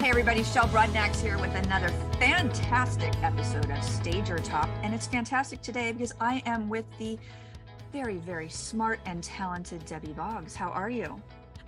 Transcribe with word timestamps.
Hey, 0.00 0.08
everybody, 0.08 0.42
Shell 0.42 0.68
Brodnax 0.68 1.20
here 1.20 1.36
with 1.36 1.54
another 1.54 1.90
fantastic 2.18 3.14
episode 3.22 3.70
of 3.70 3.84
Stager 3.84 4.38
Talk. 4.38 4.70
And 4.82 4.94
it's 4.94 5.06
fantastic 5.06 5.60
today 5.60 5.92
because 5.92 6.14
I 6.18 6.42
am 6.46 6.70
with 6.70 6.86
the 6.98 7.18
very, 7.92 8.16
very 8.16 8.48
smart 8.48 8.98
and 9.04 9.22
talented 9.22 9.84
Debbie 9.84 10.14
Boggs. 10.14 10.56
How 10.56 10.70
are 10.70 10.88
you? 10.88 11.20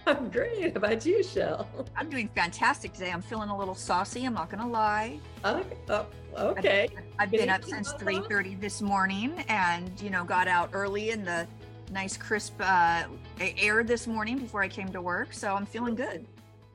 I'm 0.06 0.30
great. 0.30 0.72
How 0.72 0.78
about 0.78 1.04
you, 1.04 1.22
Shel? 1.22 1.68
I'm 1.94 2.08
doing 2.08 2.30
fantastic 2.34 2.94
today. 2.94 3.10
I'm 3.10 3.20
feeling 3.20 3.50
a 3.50 3.56
little 3.56 3.74
saucy. 3.74 4.24
I'm 4.24 4.32
not 4.32 4.48
going 4.48 4.62
to 4.62 4.68
lie. 4.68 5.20
Uh, 5.44 5.62
oh, 5.90 6.06
okay. 6.34 6.88
I've, 6.96 7.04
I've 7.18 7.30
been 7.30 7.50
up 7.50 7.64
since 7.64 7.92
3:30 7.92 8.58
this 8.58 8.80
morning, 8.80 9.44
and 9.48 10.00
you 10.00 10.08
know, 10.08 10.24
got 10.24 10.48
out 10.48 10.70
early 10.72 11.10
in 11.10 11.22
the 11.22 11.46
nice 11.90 12.16
crisp 12.16 12.54
uh, 12.60 13.04
air 13.58 13.84
this 13.84 14.06
morning 14.06 14.38
before 14.38 14.62
I 14.62 14.68
came 14.68 14.88
to 14.88 15.02
work. 15.02 15.34
So 15.34 15.54
I'm 15.54 15.66
feeling 15.66 15.94
good. 15.94 16.26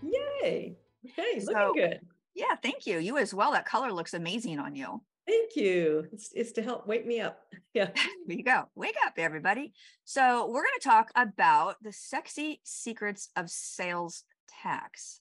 Yay! 0.03 0.77
Hey, 1.15 1.39
so, 1.39 1.51
looking 1.51 1.89
good. 1.89 1.99
Yeah, 2.35 2.55
thank 2.61 2.85
you. 2.85 2.99
You 2.99 3.17
as 3.17 3.33
well. 3.33 3.51
That 3.53 3.65
color 3.65 3.91
looks 3.91 4.13
amazing 4.13 4.59
on 4.59 4.75
you. 4.75 5.01
Thank 5.27 5.55
you. 5.55 6.07
It's, 6.13 6.31
it's 6.33 6.51
to 6.53 6.61
help 6.61 6.87
wake 6.87 7.05
me 7.05 7.21
up. 7.21 7.39
Yeah. 7.73 7.89
there 8.25 8.37
you 8.37 8.43
go. 8.43 8.63
Wake 8.73 8.95
up, 9.05 9.13
everybody. 9.17 9.71
So, 10.03 10.47
we're 10.47 10.63
going 10.63 10.79
to 10.79 10.87
talk 10.87 11.11
about 11.15 11.75
the 11.83 11.91
sexy 11.91 12.59
secrets 12.63 13.29
of 13.35 13.51
sales 13.51 14.23
tax. 14.63 15.19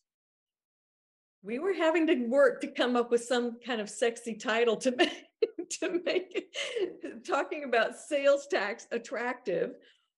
We 1.42 1.58
were 1.58 1.74
having 1.74 2.06
to 2.06 2.26
work 2.26 2.62
to 2.62 2.68
come 2.68 2.96
up 2.96 3.10
with 3.10 3.24
some 3.24 3.58
kind 3.64 3.80
of 3.80 3.90
sexy 3.90 4.36
title 4.36 4.76
to 4.76 4.96
make 4.96 5.12
to 5.80 6.00
make 6.04 6.32
it, 6.34 7.26
talking 7.26 7.64
about 7.64 7.96
sales 7.96 8.46
tax 8.46 8.86
attractive. 8.90 9.72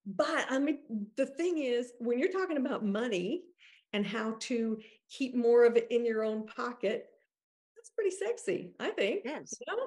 But 0.07 0.47
I 0.49 0.59
mean, 0.59 0.79
the 1.17 1.27
thing 1.27 1.59
is, 1.59 1.93
when 1.99 2.19
you're 2.19 2.33
talking 2.33 2.57
about 2.57 2.85
money 2.85 3.43
and 3.93 4.07
how 4.07 4.37
to 4.41 4.79
keep 5.11 5.35
more 5.35 5.65
of 5.65 5.77
it 5.77 5.87
in 5.91 6.05
your 6.05 6.25
own 6.25 6.47
pocket, 6.47 7.07
that's 7.77 7.91
pretty 7.91 8.11
sexy, 8.11 8.73
I 8.79 8.91
think. 8.91 9.25
It 9.25 9.43
is. 9.43 9.59
You 9.67 9.77
know? 9.77 9.87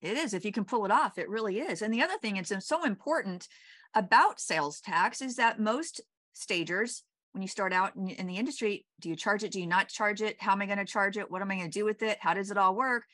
It 0.00 0.16
is. 0.16 0.34
If 0.34 0.44
you 0.44 0.52
can 0.52 0.64
pull 0.64 0.84
it 0.84 0.90
off, 0.90 1.18
it 1.18 1.28
really 1.28 1.58
is. 1.60 1.82
And 1.82 1.92
the 1.92 2.02
other 2.02 2.18
thing 2.20 2.36
it's 2.36 2.52
so 2.66 2.84
important 2.84 3.48
about 3.94 4.40
sales 4.40 4.80
tax 4.80 5.20
is 5.20 5.36
that 5.36 5.60
most 5.60 6.00
stagers, 6.32 7.02
when 7.32 7.42
you 7.42 7.48
start 7.48 7.72
out 7.72 7.96
in, 7.96 8.08
in 8.08 8.26
the 8.26 8.36
industry, 8.36 8.86
do 9.00 9.08
you 9.08 9.16
charge 9.16 9.44
it? 9.44 9.52
Do 9.52 9.60
you 9.60 9.66
not 9.66 9.88
charge 9.88 10.22
it? 10.22 10.36
How 10.40 10.52
am 10.52 10.62
I 10.62 10.66
going 10.66 10.78
to 10.78 10.84
charge 10.84 11.16
it? 11.16 11.30
What 11.30 11.42
am 11.42 11.50
I 11.50 11.56
going 11.56 11.70
to 11.70 11.78
do 11.78 11.84
with 11.84 12.02
it? 12.02 12.18
How 12.20 12.34
does 12.34 12.50
it 12.50 12.58
all 12.58 12.74
work? 12.74 13.04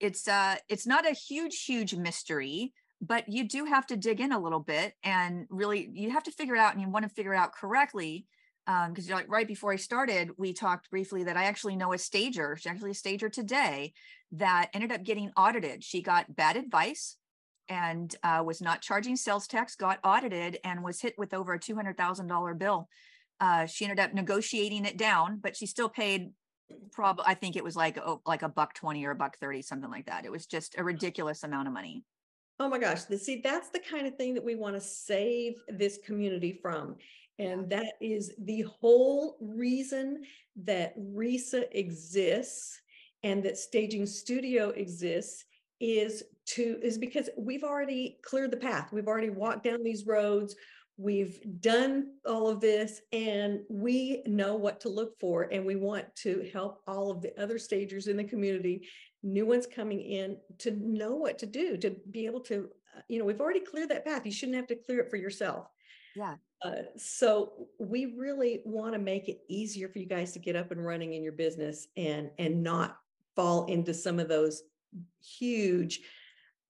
It's 0.00 0.26
uh 0.26 0.56
it's 0.68 0.86
not 0.86 1.06
a 1.08 1.12
huge, 1.12 1.64
huge 1.64 1.94
mystery, 1.94 2.72
but 3.00 3.28
you 3.28 3.48
do 3.48 3.64
have 3.64 3.86
to 3.86 3.96
dig 3.96 4.20
in 4.20 4.32
a 4.32 4.40
little 4.40 4.60
bit 4.60 4.94
and 5.04 5.46
really 5.50 5.88
you 5.92 6.10
have 6.10 6.24
to 6.24 6.32
figure 6.32 6.56
it 6.56 6.60
out 6.60 6.72
and 6.72 6.82
you 6.82 6.88
want 6.88 7.04
to 7.04 7.14
figure 7.14 7.34
it 7.34 7.38
out 7.38 7.54
correctly 7.54 8.26
because 8.66 9.10
um, 9.10 9.14
like 9.14 9.30
right 9.30 9.46
before 9.46 9.72
I 9.72 9.76
started, 9.76 10.30
we 10.38 10.52
talked 10.52 10.90
briefly 10.90 11.24
that 11.24 11.36
I 11.36 11.44
actually 11.44 11.76
know 11.76 11.92
a 11.92 11.98
stager, 11.98 12.56
she's 12.56 12.70
actually 12.70 12.92
a 12.92 12.94
stager 12.94 13.28
today, 13.28 13.92
that 14.32 14.70
ended 14.72 14.92
up 14.92 15.04
getting 15.04 15.30
audited. 15.36 15.84
She 15.84 16.02
got 16.02 16.34
bad 16.34 16.56
advice 16.56 17.16
and 17.68 18.14
uh, 18.22 18.42
was 18.44 18.60
not 18.60 18.82
charging 18.82 19.16
sales 19.16 19.46
tax, 19.46 19.76
got 19.76 19.98
audited, 20.04 20.58
and 20.64 20.82
was 20.82 21.00
hit 21.00 21.14
with 21.18 21.34
over 21.34 21.54
a 21.54 21.58
two 21.58 21.74
hundred 21.74 21.96
thousand 21.96 22.26
dollar 22.26 22.54
bill. 22.54 22.88
Uh, 23.40 23.66
she 23.66 23.84
ended 23.84 24.00
up 24.00 24.14
negotiating 24.14 24.84
it 24.84 24.96
down, 24.96 25.40
but 25.42 25.56
she 25.56 25.66
still 25.66 25.88
paid. 25.88 26.30
Probably, 26.92 27.24
I 27.26 27.34
think 27.34 27.56
it 27.56 27.64
was 27.64 27.76
like 27.76 27.98
oh, 27.98 28.22
like 28.24 28.42
a 28.42 28.48
buck 28.48 28.74
twenty 28.74 29.04
or 29.04 29.10
a 29.10 29.16
buck 29.16 29.38
thirty, 29.38 29.60
something 29.60 29.90
like 29.90 30.06
that. 30.06 30.24
It 30.24 30.32
was 30.32 30.46
just 30.46 30.76
a 30.78 30.84
ridiculous 30.84 31.42
amount 31.42 31.68
of 31.68 31.74
money. 31.74 32.04
Oh 32.58 32.68
my 32.68 32.78
gosh! 32.78 33.02
See, 33.04 33.40
that's 33.42 33.68
the 33.70 33.80
kind 33.80 34.06
of 34.06 34.16
thing 34.16 34.34
that 34.34 34.44
we 34.44 34.54
want 34.54 34.74
to 34.74 34.80
save 34.80 35.54
this 35.68 35.98
community 36.04 36.58
from 36.62 36.96
and 37.38 37.68
that 37.70 37.94
is 38.00 38.32
the 38.38 38.62
whole 38.62 39.36
reason 39.40 40.22
that 40.64 40.94
RESA 40.98 41.66
exists 41.72 42.80
and 43.22 43.42
that 43.42 43.58
Staging 43.58 44.06
Studio 44.06 44.70
exists 44.70 45.44
is 45.80 46.22
to 46.46 46.78
is 46.82 46.98
because 46.98 47.28
we've 47.36 47.64
already 47.64 48.18
cleared 48.22 48.50
the 48.50 48.56
path. 48.56 48.92
We've 48.92 49.08
already 49.08 49.30
walked 49.30 49.64
down 49.64 49.82
these 49.82 50.06
roads. 50.06 50.54
We've 50.96 51.40
done 51.60 52.12
all 52.24 52.48
of 52.48 52.60
this 52.60 53.00
and 53.12 53.60
we 53.68 54.22
know 54.26 54.54
what 54.54 54.80
to 54.82 54.88
look 54.88 55.18
for 55.18 55.48
and 55.50 55.66
we 55.66 55.74
want 55.74 56.06
to 56.16 56.48
help 56.52 56.82
all 56.86 57.10
of 57.10 57.20
the 57.20 57.36
other 57.40 57.58
stagers 57.58 58.06
in 58.06 58.16
the 58.16 58.22
community, 58.22 58.86
new 59.24 59.44
ones 59.44 59.66
coming 59.66 60.00
in 60.00 60.36
to 60.58 60.70
know 60.70 61.16
what 61.16 61.38
to 61.38 61.46
do, 61.46 61.76
to 61.78 61.96
be 62.12 62.26
able 62.26 62.40
to, 62.42 62.68
uh, 62.96 63.00
you 63.08 63.18
know, 63.18 63.24
we've 63.24 63.40
already 63.40 63.58
cleared 63.58 63.88
that 63.88 64.04
path. 64.04 64.24
You 64.24 64.30
shouldn't 64.30 64.56
have 64.56 64.68
to 64.68 64.76
clear 64.76 65.00
it 65.00 65.10
for 65.10 65.16
yourself. 65.16 65.66
Yeah. 66.14 66.36
Uh, 66.62 66.82
so 66.96 67.52
we 67.78 68.14
really 68.16 68.62
want 68.64 68.94
to 68.94 68.98
make 68.98 69.28
it 69.28 69.40
easier 69.48 69.88
for 69.88 69.98
you 69.98 70.06
guys 70.06 70.32
to 70.32 70.38
get 70.38 70.56
up 70.56 70.70
and 70.70 70.84
running 70.84 71.12
in 71.12 71.22
your 71.22 71.32
business 71.32 71.88
and 71.96 72.30
and 72.38 72.62
not 72.62 72.96
fall 73.36 73.66
into 73.66 73.92
some 73.92 74.18
of 74.18 74.28
those 74.28 74.62
huge 75.22 76.00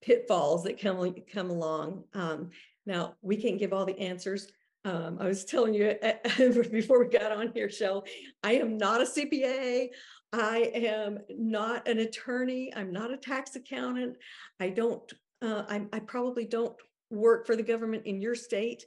pitfalls 0.02 0.64
that 0.64 0.80
come 0.80 1.14
come 1.32 1.50
along. 1.50 2.04
Um, 2.14 2.50
now 2.86 3.14
we 3.22 3.36
can't 3.36 3.58
give 3.58 3.72
all 3.72 3.86
the 3.86 3.98
answers. 3.98 4.48
Um, 4.84 5.16
I 5.20 5.26
was 5.26 5.44
telling 5.44 5.74
you 5.74 5.94
before 6.70 6.98
we 6.98 7.08
got 7.08 7.32
on 7.32 7.52
here, 7.54 7.70
Shell, 7.70 8.04
I 8.42 8.54
am 8.54 8.76
not 8.76 9.00
a 9.00 9.04
CPA. 9.04 9.88
I 10.32 10.58
am 10.74 11.20
not 11.30 11.86
an 11.86 12.00
attorney. 12.00 12.72
I'm 12.74 12.92
not 12.92 13.12
a 13.12 13.16
tax 13.16 13.54
accountant. 13.56 14.16
I 14.60 14.70
don't. 14.70 15.10
Uh, 15.40 15.64
I, 15.68 15.86
I 15.92 16.00
probably 16.00 16.44
don't 16.44 16.74
work 17.10 17.46
for 17.46 17.54
the 17.54 17.62
government 17.62 18.06
in 18.06 18.20
your 18.20 18.34
state 18.34 18.84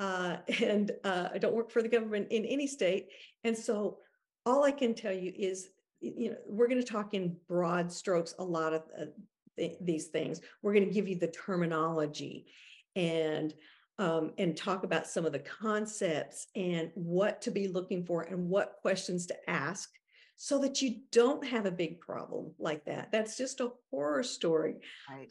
uh, 0.00 0.38
and 0.62 0.90
uh, 1.04 1.28
I 1.32 1.38
don't 1.38 1.54
work 1.54 1.70
for 1.70 1.82
the 1.82 1.88
government 1.88 2.28
in 2.30 2.44
any 2.44 2.66
state. 2.66 3.08
And 3.44 3.56
so 3.56 3.98
all 4.44 4.64
I 4.64 4.72
can 4.72 4.94
tell 4.94 5.12
you 5.12 5.32
is, 5.36 5.68
you 6.00 6.30
know, 6.30 6.36
we're 6.48 6.66
going 6.68 6.82
to 6.82 6.92
talk 6.92 7.14
in 7.14 7.36
broad 7.46 7.92
strokes 7.92 8.34
a 8.38 8.44
lot 8.44 8.72
of 8.72 8.82
uh, 8.98 9.04
th- 9.56 9.76
these 9.80 10.06
things. 10.06 10.40
We're 10.62 10.72
going 10.72 10.88
to 10.88 10.94
give 10.94 11.08
you 11.08 11.18
the 11.18 11.28
terminology 11.28 12.46
and 12.96 13.54
um, 13.98 14.32
and 14.38 14.56
talk 14.56 14.82
about 14.82 15.06
some 15.06 15.26
of 15.26 15.32
the 15.32 15.40
concepts 15.40 16.46
and 16.56 16.90
what 16.94 17.42
to 17.42 17.50
be 17.50 17.68
looking 17.68 18.02
for 18.06 18.22
and 18.22 18.48
what 18.48 18.78
questions 18.80 19.26
to 19.26 19.50
ask 19.50 19.90
so 20.36 20.58
that 20.60 20.80
you 20.80 21.00
don't 21.12 21.46
have 21.46 21.66
a 21.66 21.70
big 21.70 22.00
problem 22.00 22.54
like 22.58 22.86
that. 22.86 23.12
That's 23.12 23.36
just 23.36 23.60
a 23.60 23.72
horror 23.90 24.22
story. 24.22 24.76
Right. 25.06 25.30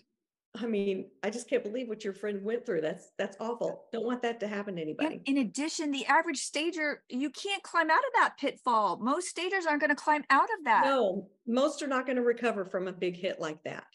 I 0.55 0.65
mean, 0.65 1.05
I 1.23 1.29
just 1.29 1.47
can't 1.47 1.63
believe 1.63 1.87
what 1.87 2.03
your 2.03 2.13
friend 2.13 2.43
went 2.43 2.65
through. 2.65 2.81
That's 2.81 3.11
that's 3.17 3.37
awful. 3.39 3.85
Don't 3.93 4.05
want 4.05 4.23
that 4.23 4.39
to 4.39 4.47
happen 4.47 4.75
to 4.77 4.81
anybody. 4.81 5.21
In 5.25 5.37
addition, 5.37 5.91
the 5.91 6.05
average 6.07 6.39
stager, 6.39 7.03
you 7.07 7.29
can't 7.29 7.61
climb 7.61 7.89
out 7.91 7.99
of 7.99 8.13
that 8.15 8.33
pitfall. 8.39 8.97
Most 8.97 9.27
stagers 9.27 9.67
aren't 9.67 9.81
going 9.81 9.91
to 9.91 9.95
climb 9.95 10.23
out 10.31 10.49
of 10.57 10.65
that. 10.65 10.85
No, 10.85 11.27
most 11.45 11.83
are 11.83 11.87
not 11.87 12.05
going 12.07 12.15
to 12.15 12.23
recover 12.23 12.65
from 12.65 12.87
a 12.87 12.91
big 12.91 13.15
hit 13.15 13.39
like 13.39 13.63
that. 13.63 13.85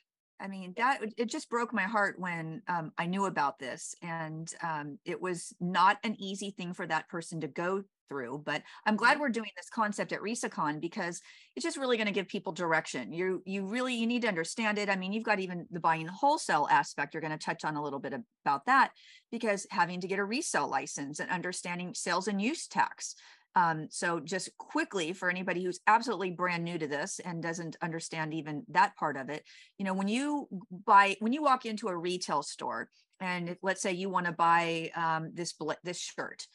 I 0.40 0.46
mean, 0.46 0.74
that 0.76 1.00
it 1.16 1.26
just 1.26 1.50
broke 1.50 1.72
my 1.72 1.84
heart 1.84 2.18
when 2.18 2.62
um, 2.68 2.92
I 2.98 3.06
knew 3.06 3.24
about 3.24 3.58
this, 3.58 3.94
and 4.02 4.52
um, 4.62 4.98
it 5.04 5.20
was 5.20 5.54
not 5.60 5.98
an 6.04 6.16
easy 6.20 6.50
thing 6.50 6.72
for 6.72 6.86
that 6.86 7.08
person 7.08 7.40
to 7.40 7.48
go 7.48 7.82
through 8.08 8.42
but 8.44 8.62
i'm 8.86 8.96
glad 8.96 9.18
we're 9.18 9.28
doing 9.28 9.50
this 9.56 9.68
concept 9.70 10.12
at 10.12 10.20
resacon 10.20 10.80
because 10.80 11.20
it's 11.56 11.64
just 11.64 11.76
really 11.76 11.96
going 11.96 12.06
to 12.06 12.12
give 12.12 12.26
people 12.26 12.52
direction. 12.52 13.12
You 13.12 13.42
you 13.44 13.66
really 13.66 13.94
you 13.94 14.06
need 14.06 14.22
to 14.22 14.28
understand 14.28 14.78
it. 14.78 14.88
I 14.88 14.96
mean 14.96 15.12
you've 15.12 15.24
got 15.24 15.40
even 15.40 15.66
the 15.70 15.80
buying 15.80 16.06
wholesale 16.06 16.66
aspect 16.70 17.14
you're 17.14 17.20
going 17.20 17.36
to 17.36 17.44
touch 17.44 17.64
on 17.64 17.76
a 17.76 17.82
little 17.82 18.00
bit 18.00 18.14
about 18.44 18.66
that 18.66 18.90
because 19.30 19.66
having 19.70 20.00
to 20.00 20.08
get 20.08 20.18
a 20.18 20.24
resale 20.24 20.68
license 20.68 21.20
and 21.20 21.30
understanding 21.30 21.94
sales 21.94 22.28
and 22.28 22.40
use 22.40 22.66
tax. 22.66 23.14
Um, 23.56 23.86
so 23.88 24.18
just 24.18 24.50
quickly 24.58 25.12
for 25.12 25.30
anybody 25.30 25.62
who's 25.62 25.78
absolutely 25.86 26.32
brand 26.32 26.64
new 26.64 26.76
to 26.76 26.88
this 26.88 27.20
and 27.24 27.40
doesn't 27.40 27.76
understand 27.80 28.34
even 28.34 28.64
that 28.70 28.96
part 28.96 29.16
of 29.16 29.28
it 29.28 29.44
you 29.78 29.84
know 29.84 29.94
when 29.94 30.08
you 30.08 30.48
buy 30.84 31.14
when 31.20 31.32
you 31.32 31.40
walk 31.40 31.64
into 31.64 31.86
a 31.86 31.96
retail 31.96 32.42
store 32.42 32.88
and 33.20 33.56
let's 33.62 33.80
say 33.80 33.92
you 33.92 34.10
want 34.10 34.26
to 34.26 34.32
buy 34.32 34.90
um, 34.96 35.30
this 35.34 35.54
this 35.84 36.00
shirt 36.00 36.48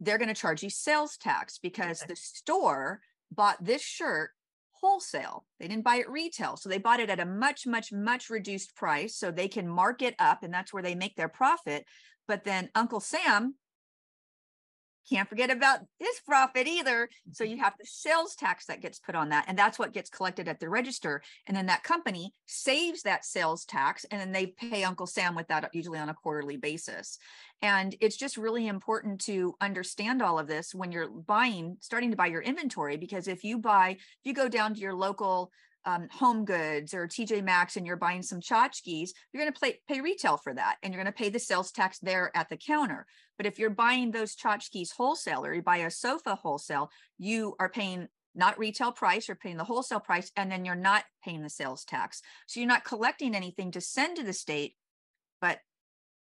they're 0.00 0.18
going 0.18 0.28
to 0.28 0.34
charge 0.34 0.62
you 0.62 0.70
sales 0.70 1.16
tax 1.16 1.58
because 1.58 2.02
okay. 2.02 2.12
the 2.12 2.16
store 2.16 3.00
bought 3.30 3.62
this 3.64 3.82
shirt 3.82 4.30
wholesale. 4.72 5.46
They 5.58 5.68
didn't 5.68 5.84
buy 5.84 5.96
it 5.96 6.10
retail. 6.10 6.56
So 6.56 6.68
they 6.68 6.78
bought 6.78 7.00
it 7.00 7.10
at 7.10 7.20
a 7.20 7.24
much, 7.24 7.66
much, 7.66 7.92
much 7.92 8.30
reduced 8.30 8.74
price 8.76 9.16
so 9.16 9.30
they 9.30 9.48
can 9.48 9.68
mark 9.68 10.02
it 10.02 10.14
up 10.18 10.42
and 10.42 10.52
that's 10.52 10.72
where 10.72 10.82
they 10.82 10.94
make 10.94 11.16
their 11.16 11.28
profit. 11.28 11.84
But 12.28 12.44
then 12.44 12.70
Uncle 12.74 13.00
Sam 13.00 13.54
can't 15.08 15.28
forget 15.28 15.50
about 15.50 15.80
this 16.00 16.20
profit 16.20 16.66
either. 16.66 17.08
So 17.32 17.44
mm-hmm. 17.44 17.52
you 17.52 17.62
have 17.62 17.74
the 17.78 17.86
sales 17.86 18.34
tax 18.34 18.66
that 18.66 18.82
gets 18.82 18.98
put 18.98 19.14
on 19.14 19.30
that. 19.30 19.44
And 19.48 19.58
that's 19.58 19.78
what 19.78 19.92
gets 19.92 20.10
collected 20.10 20.48
at 20.48 20.60
the 20.60 20.68
register. 20.68 21.22
And 21.46 21.56
then 21.56 21.66
that 21.66 21.82
company 21.82 22.32
saves 22.46 23.02
that 23.02 23.24
sales 23.24 23.64
tax 23.64 24.04
and 24.10 24.20
then 24.20 24.32
they 24.32 24.46
pay 24.46 24.84
Uncle 24.84 25.06
Sam 25.06 25.34
with 25.34 25.48
that 25.48 25.70
usually 25.72 25.98
on 25.98 26.08
a 26.08 26.14
quarterly 26.14 26.56
basis. 26.56 27.18
And 27.62 27.96
it's 28.00 28.16
just 28.16 28.36
really 28.36 28.66
important 28.66 29.20
to 29.22 29.54
understand 29.60 30.22
all 30.22 30.38
of 30.38 30.46
this 30.46 30.74
when 30.74 30.92
you're 30.92 31.08
buying, 31.08 31.78
starting 31.80 32.10
to 32.10 32.16
buy 32.16 32.26
your 32.26 32.42
inventory, 32.42 32.96
because 32.96 33.28
if 33.28 33.44
you 33.44 33.58
buy, 33.58 33.90
if 33.90 34.24
you 34.24 34.34
go 34.34 34.48
down 34.48 34.74
to 34.74 34.80
your 34.80 34.94
local 34.94 35.50
um, 35.86 36.08
home 36.10 36.44
goods 36.44 36.92
or 36.92 37.06
TJ 37.06 37.42
Maxx 37.44 37.76
and 37.76 37.86
you're 37.86 37.96
buying 37.96 38.22
some 38.22 38.40
tchotchkes, 38.40 39.10
you're 39.32 39.42
going 39.42 39.52
to 39.52 39.60
pay, 39.60 39.78
pay 39.88 40.00
retail 40.00 40.36
for 40.36 40.52
that 40.52 40.76
and 40.82 40.92
you're 40.92 41.02
going 41.02 41.12
to 41.12 41.16
pay 41.16 41.28
the 41.28 41.38
sales 41.38 41.70
tax 41.70 41.98
there 42.00 42.36
at 42.36 42.48
the 42.48 42.56
counter. 42.56 43.06
But 43.36 43.46
if 43.46 43.58
you're 43.58 43.70
buying 43.70 44.10
those 44.10 44.34
tchotchkes 44.34 44.92
wholesale 44.96 45.46
or 45.46 45.54
you 45.54 45.62
buy 45.62 45.78
a 45.78 45.90
sofa 45.90 46.34
wholesale, 46.34 46.90
you 47.18 47.54
are 47.60 47.68
paying 47.68 48.08
not 48.34 48.58
retail 48.58 48.92
price, 48.92 49.28
you're 49.28 49.36
paying 49.36 49.56
the 49.56 49.64
wholesale 49.64 50.00
price, 50.00 50.30
and 50.36 50.52
then 50.52 50.64
you're 50.64 50.74
not 50.74 51.04
paying 51.24 51.42
the 51.42 51.48
sales 51.48 51.84
tax. 51.84 52.20
So 52.46 52.60
you're 52.60 52.68
not 52.68 52.84
collecting 52.84 53.34
anything 53.34 53.70
to 53.72 53.80
send 53.80 54.16
to 54.16 54.24
the 54.24 54.32
state, 54.32 54.74
but 55.40 55.60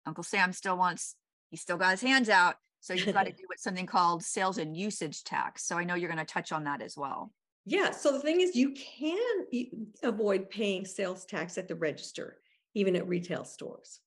Uncle 0.05 0.25
Sam 0.25 0.53
still 0.53 0.77
wants, 0.77 1.15
he 1.51 1.57
still 1.57 1.79
got 1.79 1.93
his 1.93 2.03
hands 2.03 2.29
out. 2.29 2.57
So 2.81 2.93
you've 2.93 3.15
got 3.15 3.25
to 3.25 3.33
do 3.33 3.45
something 3.57 3.87
called 3.87 4.23
sales 4.23 4.59
and 4.59 4.77
usage 4.77 5.25
tax. 5.25 5.67
So 5.67 5.79
I 5.79 5.85
know 5.85 5.95
you're 5.95 6.11
going 6.11 6.19
to 6.19 6.31
touch 6.31 6.53
on 6.53 6.65
that 6.65 6.83
as 6.83 6.97
well. 6.97 7.33
Yeah. 7.67 7.91
So 7.91 8.13
the 8.13 8.21
thing 8.21 8.41
is, 8.41 8.55
you 8.55 8.75
can 8.75 9.87
avoid 10.03 10.51
paying 10.51 10.85
sales 10.85 11.25
tax 11.25 11.57
at 11.59 11.69
the 11.69 11.75
register, 11.75 12.39
even 12.75 12.97
at 12.97 13.09
retail 13.09 13.45
stores. 13.45 14.01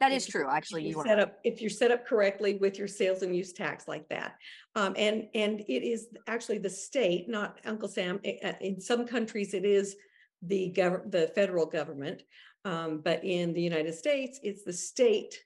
That 0.00 0.10
is 0.10 0.26
true. 0.26 0.48
Actually, 0.50 0.88
you 0.88 1.00
set 1.06 1.20
up 1.20 1.38
if 1.44 1.60
you're 1.60 1.70
set 1.70 1.92
up 1.92 2.04
correctly 2.04 2.54
with 2.54 2.76
your 2.76 2.88
sales 2.88 3.22
and 3.22 3.36
use 3.36 3.52
tax 3.52 3.86
like 3.86 4.08
that, 4.08 4.34
um, 4.74 4.94
and 4.98 5.28
and 5.32 5.60
it 5.60 5.84
is 5.84 6.08
actually 6.26 6.58
the 6.58 6.70
state, 6.70 7.28
not 7.28 7.60
Uncle 7.64 7.88
Sam. 7.88 8.18
In 8.60 8.80
some 8.80 9.06
countries, 9.06 9.54
it 9.54 9.64
is 9.64 9.94
the 10.42 10.74
gov- 10.76 11.08
the 11.12 11.30
federal 11.36 11.66
government, 11.66 12.24
um, 12.64 13.00
but 13.04 13.24
in 13.24 13.52
the 13.52 13.62
United 13.62 13.94
States, 13.94 14.40
it's 14.42 14.64
the 14.64 14.72
state 14.72 15.38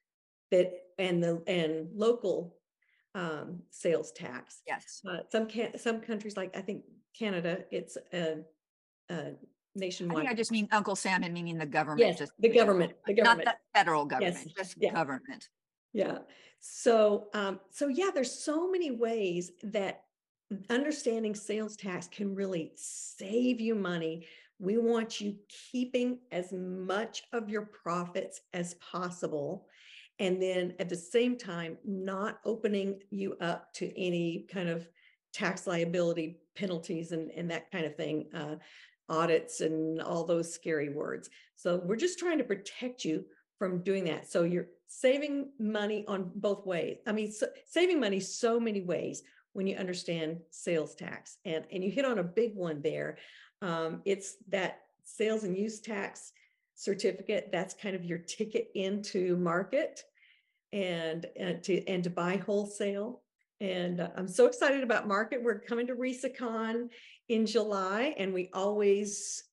that 0.50 0.72
and 0.98 1.22
the 1.22 1.42
and 1.46 1.88
local 1.94 2.56
um, 3.14 3.60
sales 3.70 4.10
tax. 4.12 4.62
Yes. 4.66 5.02
Uh, 5.06 5.18
some 5.30 5.46
can 5.48 5.76
some 5.76 6.00
countries 6.00 6.34
like 6.34 6.56
I 6.56 6.62
think 6.62 6.84
Canada, 7.18 7.64
it's 7.70 7.96
a, 8.12 8.38
a 9.10 9.32
nationwide. 9.74 10.16
I 10.16 10.20
think 10.20 10.30
I 10.30 10.34
just 10.34 10.52
mean 10.52 10.68
Uncle 10.72 10.96
Sam 10.96 11.22
and 11.22 11.32
meaning 11.32 11.58
the 11.58 11.66
government. 11.66 12.00
Yes, 12.00 12.18
just 12.18 12.32
the 12.38 12.48
government, 12.48 12.92
the 13.06 13.14
government, 13.14 13.46
not 13.46 13.56
the 13.56 13.78
federal 13.78 14.04
government, 14.04 14.36
Yes, 14.44 14.54
just 14.56 14.74
yeah. 14.78 14.92
government. 14.92 15.48
Yeah. 15.92 16.18
So, 16.60 17.28
um, 17.34 17.60
so 17.70 17.88
yeah, 17.88 18.10
there's 18.14 18.32
so 18.32 18.70
many 18.70 18.90
ways 18.90 19.52
that 19.62 20.02
understanding 20.70 21.34
sales 21.34 21.76
tax 21.76 22.08
can 22.08 22.34
really 22.34 22.72
save 22.76 23.60
you 23.60 23.74
money. 23.74 24.26
We 24.58 24.78
want 24.78 25.20
you 25.20 25.36
keeping 25.70 26.18
as 26.32 26.52
much 26.52 27.24
of 27.32 27.48
your 27.48 27.62
profits 27.66 28.40
as 28.54 28.74
possible. 28.74 29.66
And 30.18 30.40
then 30.40 30.74
at 30.78 30.88
the 30.88 30.96
same 30.96 31.36
time, 31.36 31.76
not 31.84 32.38
opening 32.44 33.00
you 33.10 33.36
up 33.40 33.72
to 33.74 33.92
any 34.00 34.46
kind 34.50 34.68
of 34.68 34.88
tax 35.36 35.66
liability 35.66 36.38
penalties 36.54 37.12
and, 37.12 37.30
and 37.32 37.50
that 37.50 37.70
kind 37.70 37.84
of 37.84 37.94
thing, 37.94 38.26
uh, 38.34 38.56
audits 39.10 39.60
and 39.60 40.00
all 40.00 40.24
those 40.24 40.52
scary 40.52 40.88
words. 40.88 41.28
So 41.54 41.82
we're 41.84 41.96
just 41.96 42.18
trying 42.18 42.38
to 42.38 42.44
protect 42.44 43.04
you 43.04 43.24
from 43.58 43.82
doing 43.82 44.04
that. 44.04 44.30
So 44.30 44.44
you're 44.44 44.68
saving 44.88 45.50
money 45.58 46.04
on 46.08 46.30
both 46.36 46.64
ways. 46.64 46.98
I 47.06 47.12
mean, 47.12 47.30
so, 47.30 47.48
saving 47.66 48.00
money 48.00 48.18
so 48.18 48.58
many 48.58 48.80
ways 48.80 49.22
when 49.52 49.66
you 49.66 49.76
understand 49.76 50.38
sales 50.50 50.94
tax. 50.94 51.36
And, 51.44 51.64
and 51.70 51.84
you 51.84 51.90
hit 51.90 52.06
on 52.06 52.18
a 52.18 52.24
big 52.24 52.54
one 52.54 52.80
there. 52.80 53.18
Um, 53.60 54.00
it's 54.06 54.36
that 54.48 54.80
sales 55.04 55.44
and 55.44 55.56
use 55.56 55.80
tax 55.80 56.32
certificate. 56.74 57.50
That's 57.52 57.74
kind 57.74 57.94
of 57.94 58.04
your 58.04 58.18
ticket 58.18 58.68
into 58.74 59.36
market 59.36 60.02
and, 60.72 61.26
and 61.36 61.62
to 61.64 61.86
and 61.86 62.02
to 62.04 62.10
buy 62.10 62.36
wholesale. 62.36 63.22
And 63.60 64.00
uh, 64.00 64.10
I'm 64.16 64.28
so 64.28 64.46
excited 64.46 64.82
about 64.82 65.08
market. 65.08 65.42
We're 65.42 65.58
coming 65.58 65.86
to 65.86 65.94
RESACON 65.94 66.88
in 67.28 67.46
July, 67.46 68.14
and 68.18 68.32
we 68.32 68.50
always 68.52 69.44